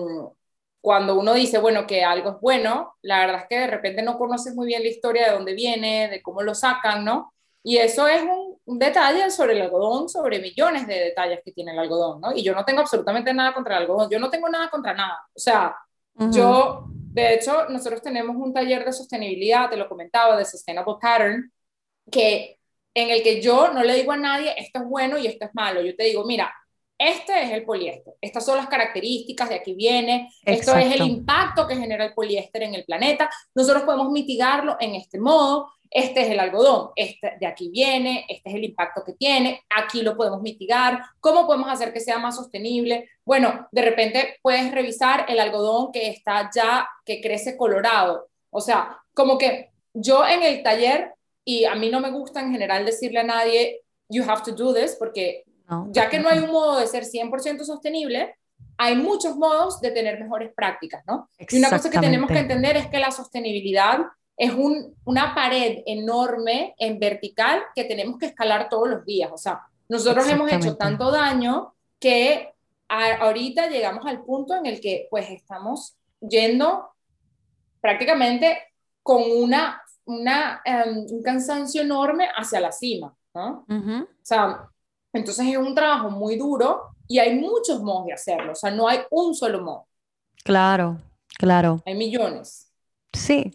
[0.82, 4.18] cuando uno dice, bueno, que algo es bueno, la verdad es que de repente no
[4.18, 7.34] conoces muy bien la historia de dónde viene, de cómo lo sacan, ¿no?
[7.64, 11.80] Y eso es un, detalle sobre el algodón, sobre millones de detalles que tiene el
[11.80, 12.34] algodón, ¿no?
[12.34, 15.20] Y yo no tengo absolutamente nada contra el algodón, yo no tengo nada contra nada.
[15.34, 15.76] O sea,
[16.32, 21.52] yo, de hecho, nosotros tenemos un taller de sostenibilidad, te lo comentaba, de Sustainable Pattern,
[22.12, 22.60] que
[22.94, 25.52] en el que yo no le digo a nadie, esto es bueno y esto es
[25.54, 25.82] malo.
[25.82, 26.54] Yo te digo, mira,
[26.98, 31.66] este es el poliéster, estas son las características, de aquí viene, esto es el impacto
[31.66, 36.30] que genera el poliéster en el planeta, nosotros podemos mitigarlo en este modo, este es
[36.30, 40.42] el algodón, este de aquí viene, este es el impacto que tiene, aquí lo podemos
[40.42, 43.10] mitigar, cómo podemos hacer que sea más sostenible.
[43.26, 48.30] Bueno, de repente puedes revisar el algodón que está ya, que crece colorado.
[48.50, 51.14] O sea, como que yo en el taller,
[51.44, 54.74] y a mí no me gusta en general decirle a nadie, you have to do
[54.74, 55.44] this, porque
[55.90, 58.36] ya que no hay un modo de ser 100% sostenible,
[58.78, 61.30] hay muchos modos de tener mejores prácticas, ¿no?
[61.38, 64.00] Y una cosa que tenemos que entender es que la sostenibilidad
[64.42, 69.30] es un, una pared enorme en vertical que tenemos que escalar todos los días.
[69.32, 72.52] O sea, nosotros hemos hecho tanto daño que
[72.90, 76.90] ahorita llegamos al punto en el que pues estamos yendo
[77.80, 78.58] prácticamente
[79.04, 83.64] con una, una em, un cansancio enorme hacia la cima, ¿no?
[83.70, 84.68] O sea,
[85.14, 88.88] entonces es un trabajo muy duro y hay muchos modos de hacerlo, o sea, no
[88.88, 89.88] hay un solo modo.
[90.44, 90.98] Claro,
[91.38, 91.84] claro.
[91.86, 92.72] Hay millones.
[93.14, 93.52] Sí,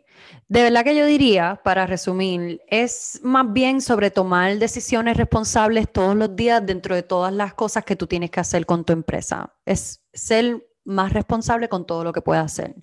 [0.48, 6.14] de verdad que yo diría, para resumir, es más bien sobre tomar decisiones responsables todos
[6.14, 9.52] los días dentro de todas las cosas que tú tienes que hacer con tu empresa.
[9.64, 12.76] Es ser más responsable con todo lo que puedas hacer.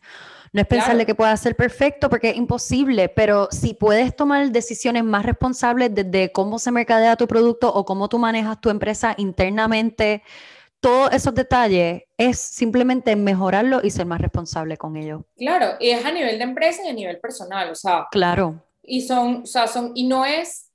[0.52, 5.04] No es pensarle que pueda ser perfecto porque es imposible, pero si puedes tomar decisiones
[5.04, 10.22] más responsables desde cómo se mercadea tu producto o cómo tú manejas tu empresa internamente,
[10.84, 15.26] todos esos detalles es simplemente mejorarlo y ser más responsable con ello.
[15.38, 18.08] Claro, y es a nivel de empresa y a nivel personal, o sea.
[18.12, 18.62] Claro.
[18.82, 20.70] Y son, o sea, son, y no es,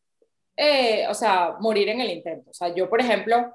[0.56, 2.50] eh, o sea, morir en el intento.
[2.50, 3.52] O sea, yo, por ejemplo,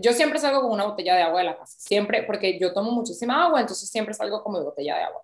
[0.00, 2.90] yo siempre salgo con una botella de agua de la casa, siempre, porque yo tomo
[2.90, 5.20] muchísima agua, entonces siempre salgo con mi botella de agua.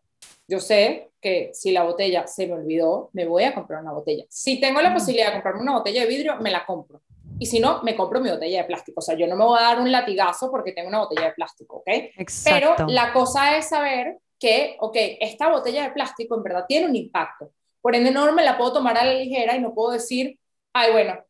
[0.47, 4.25] Yo sé que si la botella se me olvidó, me voy a comprar una botella.
[4.29, 7.01] Si tengo la posibilidad de comprarme una botella de vidrio, me la compro.
[7.39, 8.99] Y si no, me compro mi botella de plástico.
[8.99, 11.32] O sea, yo no me voy a dar un latigazo porque tengo una botella de
[11.32, 11.89] plástico, ¿ok?
[12.16, 12.74] Exacto.
[12.76, 16.97] Pero la cosa es saber que, ok, esta botella de plástico en verdad tiene un
[16.97, 17.53] impacto.
[17.80, 20.39] Por ende, no me la puedo tomar a la ligera y no puedo decir,
[20.72, 21.24] ay, bueno,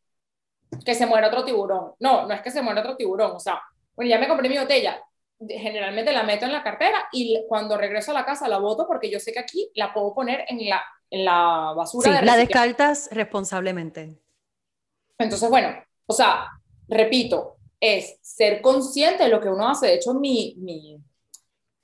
[0.84, 1.92] que se muera otro tiburón.
[1.98, 3.32] No, no es que se muera otro tiburón.
[3.32, 3.60] O sea,
[3.94, 5.02] bueno, ya me compré mi botella,
[5.40, 9.10] generalmente la meto en la cartera y cuando regreso a la casa la boto porque
[9.10, 12.18] yo sé que aquí la puedo poner en la, en la basura.
[12.18, 14.18] Sí, la descartas responsablemente.
[15.18, 15.74] Entonces, bueno,
[16.08, 16.48] o sea,
[16.88, 19.86] repito, es ser consciente de lo que uno hace.
[19.86, 20.98] De hecho, mi, mi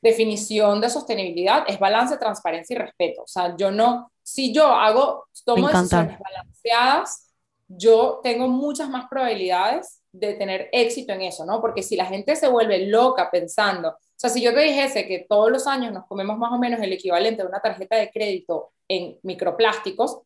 [0.02, 3.22] definición de sostenibilidad es balance, transparencia y respeto.
[3.22, 7.30] O sea, yo no, si yo hago, tomo decisiones balanceadas,
[7.68, 11.60] yo tengo muchas más probabilidades de tener éxito en eso, ¿no?
[11.60, 15.26] Porque si la gente se vuelve loca pensando, o sea, si yo te dijese que
[15.28, 18.72] todos los años nos comemos más o menos el equivalente de una tarjeta de crédito
[18.88, 20.20] en microplásticos,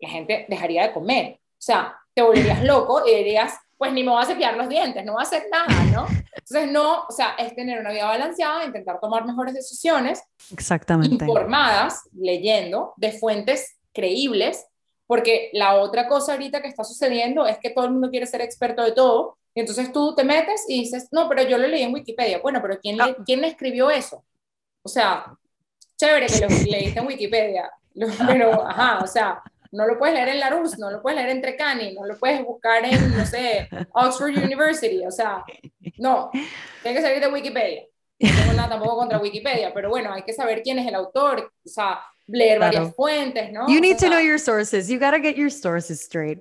[0.00, 1.40] la gente dejaría de comer.
[1.40, 5.04] O sea, te volverías loco y dirías, pues ni me voy a cepillar los dientes,
[5.04, 6.06] no voy a hacer nada, ¿no?
[6.08, 10.22] Entonces, no, o sea, es tener una vida balanceada, intentar tomar mejores decisiones.
[10.52, 11.24] Exactamente.
[11.24, 14.66] Informadas, leyendo, de fuentes creíbles
[15.12, 18.40] porque la otra cosa ahorita que está sucediendo es que todo el mundo quiere ser
[18.40, 21.82] experto de todo, y entonces tú te metes y dices, no, pero yo lo leí
[21.82, 22.38] en Wikipedia.
[22.38, 23.16] Bueno, pero ¿quién, le, ah.
[23.26, 24.24] ¿quién escribió eso?
[24.82, 25.36] O sea,
[25.98, 27.70] chévere que lo leíste en Wikipedia,
[28.26, 29.42] pero, ajá, o sea,
[29.72, 32.44] no lo puedes leer en Larousse, no lo puedes leer en Trecani, no lo puedes
[32.44, 35.44] buscar en, no sé, Oxford University, o sea,
[35.98, 36.30] no,
[36.82, 37.82] tiene que salir de Wikipedia.
[38.20, 41.52] No tengo nada tampoco contra Wikipedia, pero bueno, hay que saber quién es el autor,
[41.64, 43.66] o sea, leer varias fuentes, ¿no?
[43.68, 44.88] You need to know your sources.
[44.88, 46.38] You gotta get your sources straight.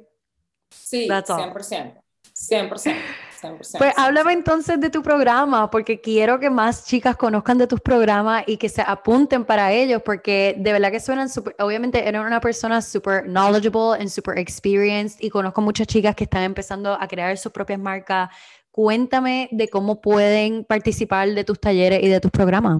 [0.69, 1.95] Sí, That's 100%.
[2.33, 2.95] 100%.
[3.41, 3.77] 100%.
[3.77, 8.43] Pues háblame entonces de tu programa, porque quiero que más chicas conozcan de tus programas
[8.47, 12.39] y que se apunten para ellos, porque de verdad que suenan súper, obviamente eres una
[12.39, 17.37] persona súper knowledgeable and súper experienced y conozco muchas chicas que están empezando a crear
[17.37, 18.29] sus propias marcas
[18.71, 22.79] Cuéntame de cómo pueden participar de tus talleres y de tus programas.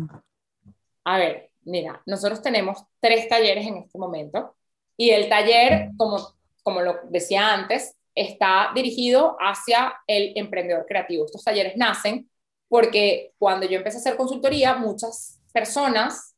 [1.03, 4.55] A ver, mira, nosotros tenemos tres talleres en este momento
[4.95, 6.33] y el taller, como,
[6.63, 11.25] como lo decía antes, está dirigido hacia el emprendedor creativo.
[11.25, 12.29] Estos talleres nacen
[12.67, 16.35] porque cuando yo empecé a hacer consultoría, muchas personas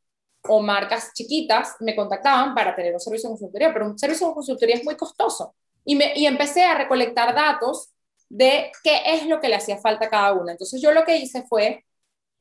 [0.48, 4.34] o marcas chiquitas me contactaban para tener un servicio de consultoría, pero un servicio de
[4.34, 5.56] consultoría es muy costoso.
[5.86, 7.94] Y, me, y empecé a recolectar datos
[8.30, 10.54] de qué es lo que le hacía falta a cada una.
[10.54, 11.86] Entonces yo lo que hice fue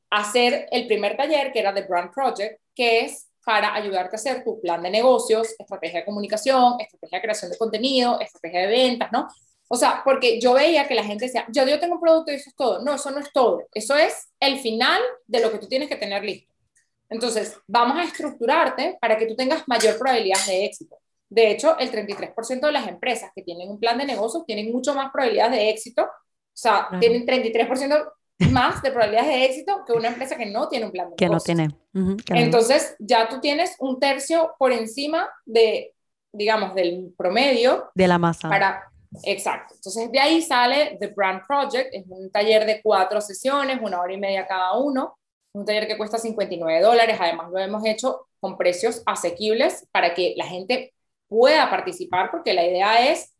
[0.09, 4.43] hacer el primer taller, que era The Brand Project, que es para ayudarte a hacer
[4.43, 9.11] tu plan de negocios, estrategia de comunicación, estrategia de creación de contenido, estrategia de ventas,
[9.11, 9.27] ¿no?
[9.67, 12.35] O sea, porque yo veía que la gente decía, yo, yo tengo un producto y
[12.35, 12.83] eso es todo.
[12.83, 13.63] No, eso no es todo.
[13.73, 16.53] Eso es el final de lo que tú tienes que tener listo.
[17.09, 20.97] Entonces, vamos a estructurarte para que tú tengas mayor probabilidad de éxito.
[21.29, 24.93] De hecho, el 33% de las empresas que tienen un plan de negocios tienen mucho
[24.93, 26.03] más probabilidades de éxito.
[26.03, 26.09] O
[26.53, 28.11] sea, tienen 33%
[28.51, 31.25] más de probabilidades de éxito que una empresa que no tiene un plan de que.
[31.25, 31.69] Que no tiene.
[32.29, 35.93] Entonces, ya tú tienes un tercio por encima de,
[36.31, 37.91] digamos, del promedio.
[37.95, 38.49] De la masa.
[38.49, 38.83] Para,
[39.23, 39.75] exacto.
[39.75, 41.93] Entonces, de ahí sale The Brand Project.
[41.93, 45.17] Es un taller de cuatro sesiones, una hora y media cada uno.
[45.53, 47.17] Un taller que cuesta 59 dólares.
[47.19, 50.93] Además, lo hemos hecho con precios asequibles para que la gente
[51.27, 53.33] pueda participar, porque la idea es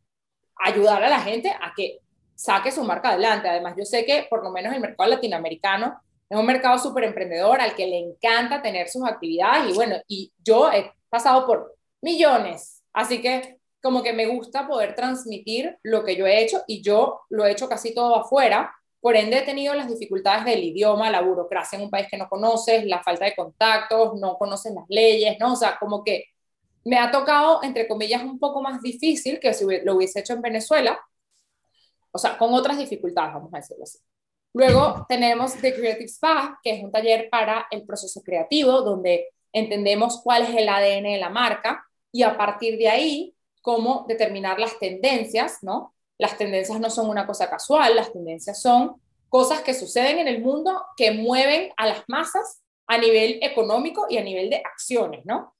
[0.55, 1.99] ayudar a la gente a que
[2.43, 3.47] saque su marca adelante.
[3.47, 5.97] Además, yo sé que por lo menos el mercado latinoamericano
[6.29, 10.33] es un mercado súper emprendedor al que le encanta tener sus actividades y bueno, y
[10.43, 16.17] yo he pasado por millones, así que como que me gusta poder transmitir lo que
[16.17, 18.73] yo he hecho y yo lo he hecho casi todo afuera.
[18.99, 22.27] Por ende, he tenido las dificultades del idioma, la burocracia en un país que no
[22.27, 25.53] conoces, la falta de contactos, no conoces las leyes, ¿no?
[25.53, 26.25] O sea, como que
[26.83, 30.41] me ha tocado, entre comillas, un poco más difícil que si lo hubiese hecho en
[30.41, 30.99] Venezuela,
[32.13, 33.97] o sea, con otras dificultades, vamos a decirlo así.
[34.53, 40.21] Luego tenemos The Creative Spa, que es un taller para el proceso creativo, donde entendemos
[40.21, 44.77] cuál es el ADN de la marca y a partir de ahí, cómo determinar las
[44.77, 45.95] tendencias, ¿no?
[46.19, 50.41] Las tendencias no son una cosa casual, las tendencias son cosas que suceden en el
[50.41, 55.55] mundo que mueven a las masas a nivel económico y a nivel de acciones, ¿no?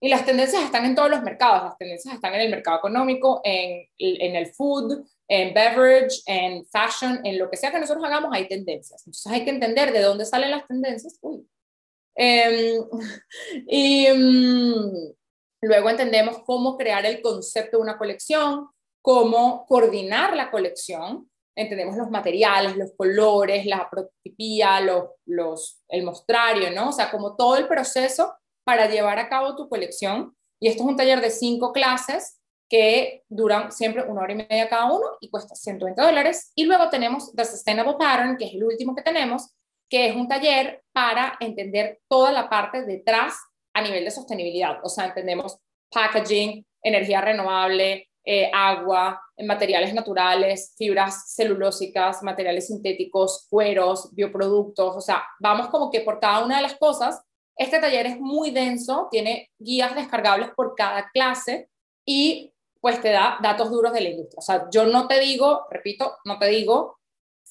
[0.00, 3.40] Y las tendencias están en todos los mercados, las tendencias están en el mercado económico,
[3.42, 8.30] en, en el food, en beverage, en fashion, en lo que sea que nosotros hagamos,
[8.32, 9.02] hay tendencias.
[9.06, 11.18] Entonces hay que entender de dónde salen las tendencias.
[11.20, 11.46] Uy.
[12.14, 12.82] Em,
[13.68, 15.14] y um,
[15.62, 18.68] luego entendemos cómo crear el concepto de una colección,
[19.02, 21.30] cómo coordinar la colección.
[21.56, 26.90] Entendemos los materiales, los colores, la prototipía, los, los, el mostrario, ¿no?
[26.90, 30.36] O sea, como todo el proceso para llevar a cabo tu colección.
[30.60, 32.38] Y esto es un taller de cinco clases
[32.68, 36.52] que duran siempre una hora y media cada uno y cuesta 120 dólares.
[36.54, 39.54] Y luego tenemos The Sustainable Pattern, que es el último que tenemos,
[39.88, 43.34] que es un taller para entender toda la parte detrás
[43.74, 44.78] a nivel de sostenibilidad.
[44.82, 45.58] O sea, entendemos
[45.90, 54.96] packaging, energía renovable, eh, agua, materiales naturales, fibras celulósicas, materiales sintéticos, cueros, bioproductos.
[54.96, 57.22] O sea, vamos como que por cada una de las cosas.
[57.56, 61.68] Este taller es muy denso, tiene guías descargables por cada clase
[62.04, 64.38] y pues te da datos duros de la industria.
[64.38, 66.96] O sea, yo no te digo, repito, no te digo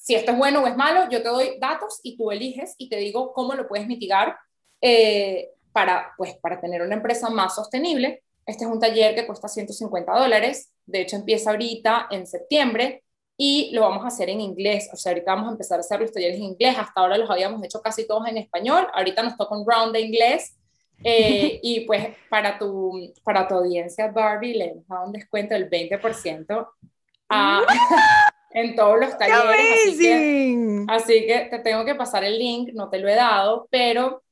[0.05, 2.89] si esto es bueno o es malo, yo te doy datos y tú eliges y
[2.89, 4.37] te digo cómo lo puedes mitigar
[4.79, 8.21] eh, para, pues, para tener una empresa más sostenible.
[8.45, 13.03] Este es un taller que cuesta 150 dólares, de hecho empieza ahorita en septiembre
[13.35, 15.99] y lo vamos a hacer en inglés, o sea, ahorita vamos a empezar a hacer
[15.99, 19.35] los talleres en inglés, hasta ahora los habíamos hecho casi todos en español, ahorita nos
[19.35, 20.55] toca un round de inglés
[21.03, 25.69] eh, y pues para tu, para tu audiencia, Barbie, le hemos dado un descuento del
[25.69, 26.67] 20%
[28.51, 29.87] en todos los talleres.
[29.87, 33.67] Así que, así que, te tengo que pasar el link, no te lo he dado,
[33.69, 34.23] pero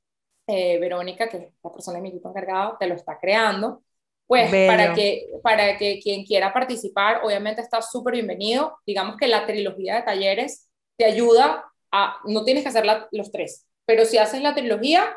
[0.47, 3.83] eh, Verónica, que es la persona de mi equipo encargado, te lo está creando.
[4.25, 8.79] Pues para que, para que quien quiera participar, obviamente está súper bienvenido.
[8.85, 13.67] Digamos que la trilogía de talleres te ayuda a, no tienes que hacer los tres,
[13.85, 15.15] pero si haces la trilogía,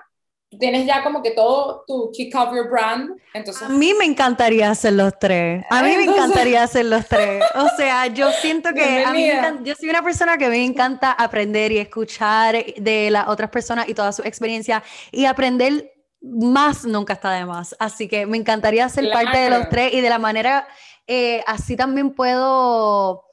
[0.51, 3.11] tienes ya como que todo tu kick off your brand.
[3.35, 3.63] Entonces...
[3.63, 5.65] A mí me encantaría hacer los tres.
[5.71, 7.43] A mí me encantaría hacer los tres.
[7.55, 9.29] O sea, yo siento que a mí
[9.63, 13.95] yo soy una persona que me encanta aprender y escuchar de las otras personas y
[13.95, 17.77] toda su experiencia y aprender más nunca está de más.
[17.79, 20.67] Así que me encantaría ser parte de los tres y de la manera,
[21.07, 23.25] eh, así también puedo,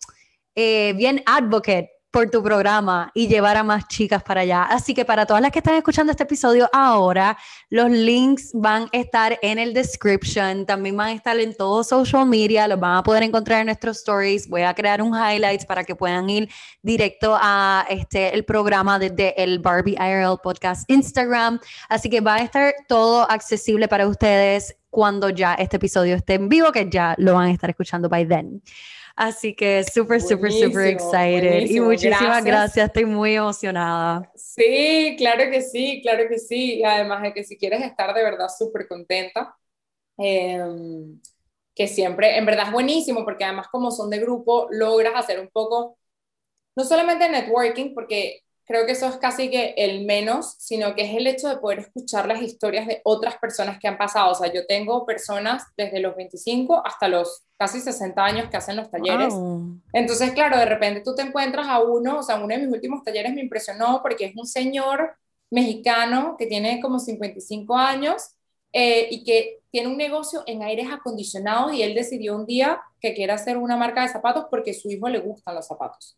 [0.56, 4.66] eh, bien advocate por tu programa y llevar a más chicas para allá.
[4.66, 7.36] Así que para todas las que están escuchando este episodio ahora,
[7.72, 12.28] los links van a estar en el description, también van a estar en todo social
[12.28, 14.48] media, los van a poder encontrar en nuestros stories.
[14.48, 16.50] Voy a crear un highlights para que puedan ir
[16.84, 21.60] directo a este el programa desde el Barbie IRL podcast Instagram.
[21.90, 26.48] Así que va a estar todo accesible para ustedes cuando ya este episodio esté en
[26.48, 28.62] vivo, que ya lo van a estar escuchando by then.
[29.16, 31.70] Así que súper, súper, súper excited.
[31.70, 32.88] Y muchísimas gracias.
[32.88, 34.32] estoy muy emocionada.
[34.36, 36.84] Sí, claro que sí, claro que sí.
[36.84, 39.56] Además de que si quieres estar de verdad súper contenta,
[40.18, 41.20] em,
[41.76, 45.50] que siempre, en verdad es buenísimo, porque además como son de grupo, logras hacer un
[45.50, 45.98] poco,
[46.76, 51.16] no solamente networking, porque creo que eso es casi que el menos, sino que es
[51.16, 54.32] el hecho de poder escuchar las historias de otras personas que han pasado.
[54.32, 58.76] O sea, yo tengo personas desde los 25 hasta los casi 60 años que hacen
[58.76, 59.34] los talleres.
[59.92, 63.04] Entonces, claro, de repente tú te encuentras a uno, o sea, uno de mis últimos
[63.04, 65.16] talleres me impresionó porque es un señor
[65.50, 68.36] mexicano que tiene como 55 años
[68.72, 73.14] eh, y que tiene un negocio en aires acondicionados y él decidió un día que
[73.14, 76.18] quiere hacer una marca de zapatos porque a su hijo le gustan los zapatos.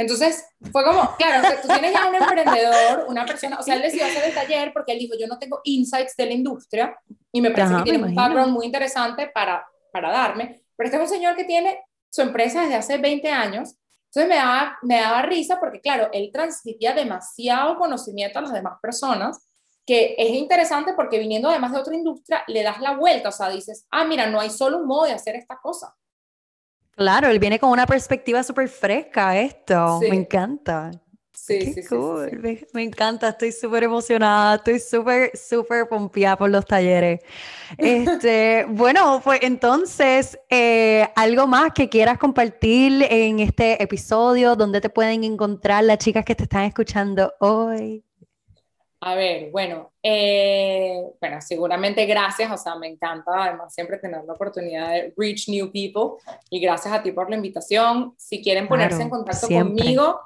[0.00, 4.06] Entonces, fue como, claro, tú tienes ya un emprendedor, una persona, o sea, él decidió
[4.06, 6.98] hacer el taller porque él dijo, yo no tengo insights de la industria
[7.30, 11.02] y me parece que tiene un background muy interesante para, para darme, pero este es
[11.02, 13.76] un señor que tiene su empresa desde hace 20 años,
[14.06, 18.78] entonces me daba, me daba risa porque, claro, él transmitía demasiado conocimiento a las demás
[18.80, 19.46] personas,
[19.84, 23.50] que es interesante porque viniendo además de otra industria, le das la vuelta, o sea,
[23.50, 25.94] dices, ah, mira, no hay solo un modo de hacer esta cosa.
[27.00, 30.00] Claro, él viene con una perspectiva súper fresca esto.
[30.02, 30.90] Me encanta.
[31.32, 32.28] Sí, sí, cool.
[32.28, 37.20] Sí, me, encanta, estoy súper emocionada, estoy súper, súper pompeada por los talleres.
[37.78, 44.90] Este, bueno, pues entonces, eh, algo más que quieras compartir en este episodio, donde te
[44.90, 48.04] pueden encontrar las chicas que te están escuchando hoy.
[49.02, 54.34] A ver, bueno, eh, bueno, seguramente gracias, o sea, me encanta además siempre tener la
[54.34, 58.12] oportunidad de reach new people y gracias a ti por la invitación.
[58.18, 60.20] Si quieren ponerse en contacto conmigo,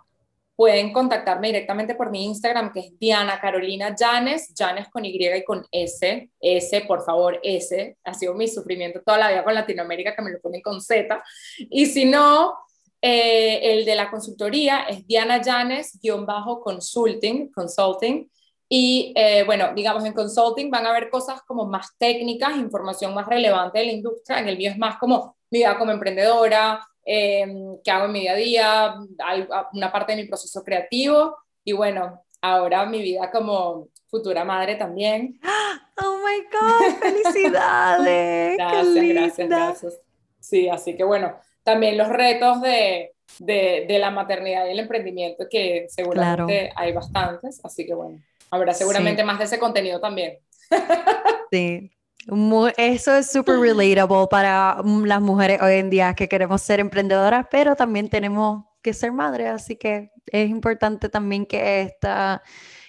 [0.56, 5.44] pueden contactarme directamente por mi Instagram, que es Diana Carolina Janes, Janes con Y y
[5.44, 7.96] con S, S, por favor, S.
[8.02, 11.22] Ha sido mi sufrimiento toda la vida con Latinoamérica, que me lo ponen con Z.
[11.70, 12.54] Y si no,
[13.00, 18.28] eh, el de la consultoría es Diana Janes-consulting, consulting
[18.76, 23.24] y eh, bueno, digamos, en consulting van a haber cosas como más técnicas, información más
[23.24, 24.40] relevante de la industria.
[24.40, 27.46] En el mío es más como mi vida como emprendedora, eh,
[27.84, 28.94] qué hago en mi día a día,
[29.74, 35.38] una parte de mi proceso creativo y bueno, ahora mi vida como futura madre también.
[36.02, 36.98] ¡Oh, my God!
[36.98, 38.56] ¡Felicidades!
[38.56, 40.00] gracias, gracias, gracias.
[40.40, 45.46] Sí, así que bueno, también los retos de, de, de la maternidad y el emprendimiento,
[45.48, 48.18] que seguramente hay bastantes, así que bueno.
[48.54, 50.38] Habrá seguramente más de ese contenido también.
[51.50, 51.92] Sí.
[52.76, 57.76] eso es súper relatable para las mujeres hoy en día que queremos ser emprendedoras, pero
[57.76, 62.42] también tenemos que ser madres, así que es importante también que esta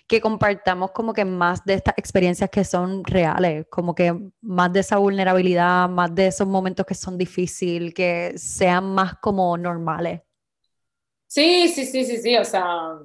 [0.08, 4.82] que compartamos como que más de estas experiencias que son reales, como que más de
[4.82, 10.22] esa vulnerabilidad, más de esos momentos que son difíciles, que sean más como normales.
[11.28, 13.00] Sí, sí, sí, sí, sí, o sea,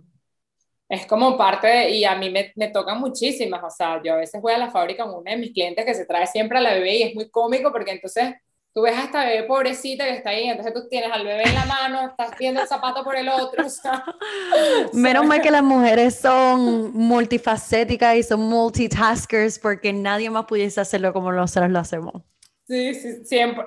[0.91, 4.43] es como parte, y a mí me, me tocan muchísimas, o sea, yo a veces
[4.43, 6.74] voy a la fábrica con una de mis clientes que se trae siempre a la
[6.74, 8.34] bebé y es muy cómico porque entonces
[8.74, 11.55] tú ves a esta bebé pobrecita que está ahí, entonces tú tienes al bebé en
[11.55, 13.64] la mano, estás viendo el zapato por el otro.
[14.93, 21.12] Menos mal que las mujeres son multifacéticas y son multitaskers porque nadie más pudiese hacerlo
[21.12, 22.22] como nosotros lo hacemos.
[22.66, 23.66] Sí, sí, 100%,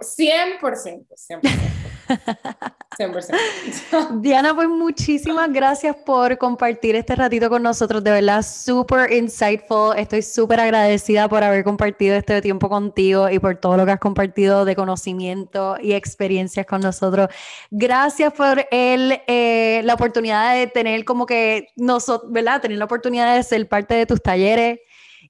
[0.60, 1.06] 100%,
[1.42, 2.76] 100%.
[4.22, 9.98] Diana, pues muchísimas gracias por compartir este ratito con nosotros, de verdad, súper insightful.
[9.98, 14.00] Estoy súper agradecida por haber compartido este tiempo contigo y por todo lo que has
[14.00, 17.30] compartido de conocimiento y experiencias con nosotros.
[17.72, 22.62] Gracias por el, eh, la oportunidad de tener como que nosotros, ¿verdad?
[22.62, 24.80] Tener la oportunidad de ser parte de tus talleres.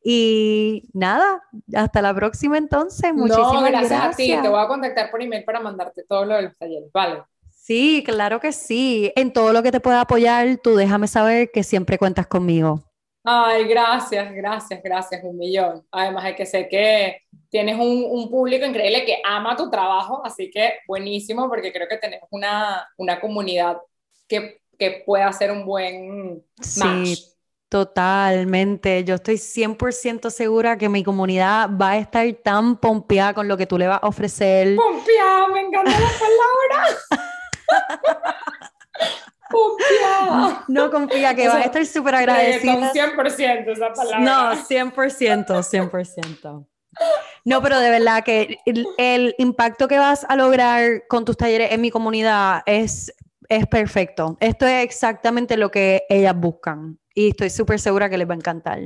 [0.05, 1.41] Y nada,
[1.73, 3.13] hasta la próxima entonces.
[3.13, 4.35] Muchísimas no, gracias, a ti.
[4.41, 7.23] Te voy a contactar por email para mandarte todo lo de los talleres, ¿vale?
[7.63, 9.13] Sí, claro que sí.
[9.15, 12.83] En todo lo que te pueda apoyar, tú déjame saber que siempre cuentas conmigo.
[13.23, 15.81] Ay, gracias, gracias, gracias, un millón.
[15.89, 20.51] Además de que sé que tienes un, un, público increíble que ama tu trabajo, así
[20.51, 23.77] que buenísimo porque creo que tenemos una, una comunidad
[24.27, 27.15] que, que puede hacer un buen match.
[27.15, 27.33] Sí
[27.73, 33.57] Totalmente, yo estoy 100% segura que mi comunidad va a estar tan pompeada con lo
[33.57, 34.75] que tú le vas a ofrecer.
[34.75, 36.99] Pompeada, me encanta la palabra.
[39.49, 40.63] Confía.
[40.67, 42.91] No confía, que va a estar súper agradecida.
[42.91, 44.19] 100% esa palabra.
[44.19, 46.67] No, 100%, 100%.
[47.45, 48.57] No, pero de verdad que
[48.97, 53.13] el, impacto que vas a lograr con tus talleres en mi comunidad es,
[53.49, 54.37] es perfecto.
[54.39, 58.37] Esto es exactamente lo que ellas buscan y estoy súper segura que les va a
[58.37, 58.79] encantar.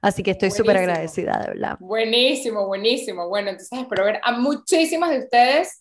[0.00, 1.76] Así que estoy súper agradecida, de verdad.
[1.80, 3.28] Buenísimo, buenísimo.
[3.28, 5.77] Bueno, entonces espero ver a muchísimas de ustedes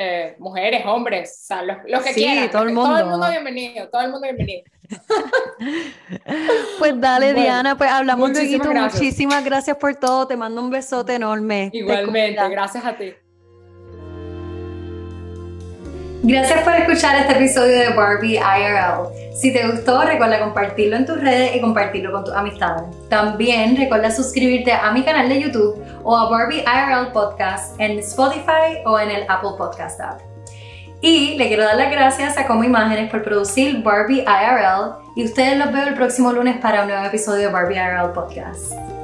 [0.00, 2.48] eh, mujeres, hombres, o sea, los, que quieran.
[2.52, 2.90] Todo el mundo.
[2.90, 4.62] Todo el mundo bienvenido, todo el mundo bienvenido.
[6.78, 8.72] pues dale, Diana, pues hablamos luego.
[8.74, 10.28] Muchísimas gracias por todo.
[10.28, 11.70] Te mando un besote enorme.
[11.72, 13.12] Igualmente, gracias a ti.
[16.22, 19.34] Gracias por escuchar este episodio de Barbie IRL.
[19.36, 22.82] Si te gustó, recuerda compartirlo en tus redes y compartirlo con tus amistades.
[23.08, 28.82] También recuerda suscribirte a mi canal de YouTube o a Barbie IRL Podcast en Spotify
[28.84, 30.20] o en el Apple Podcast app.
[31.00, 35.56] Y le quiero dar las gracias a Como Imágenes por producir Barbie IRL y ustedes
[35.56, 38.97] los veo el próximo lunes para un nuevo episodio de Barbie IRL Podcast.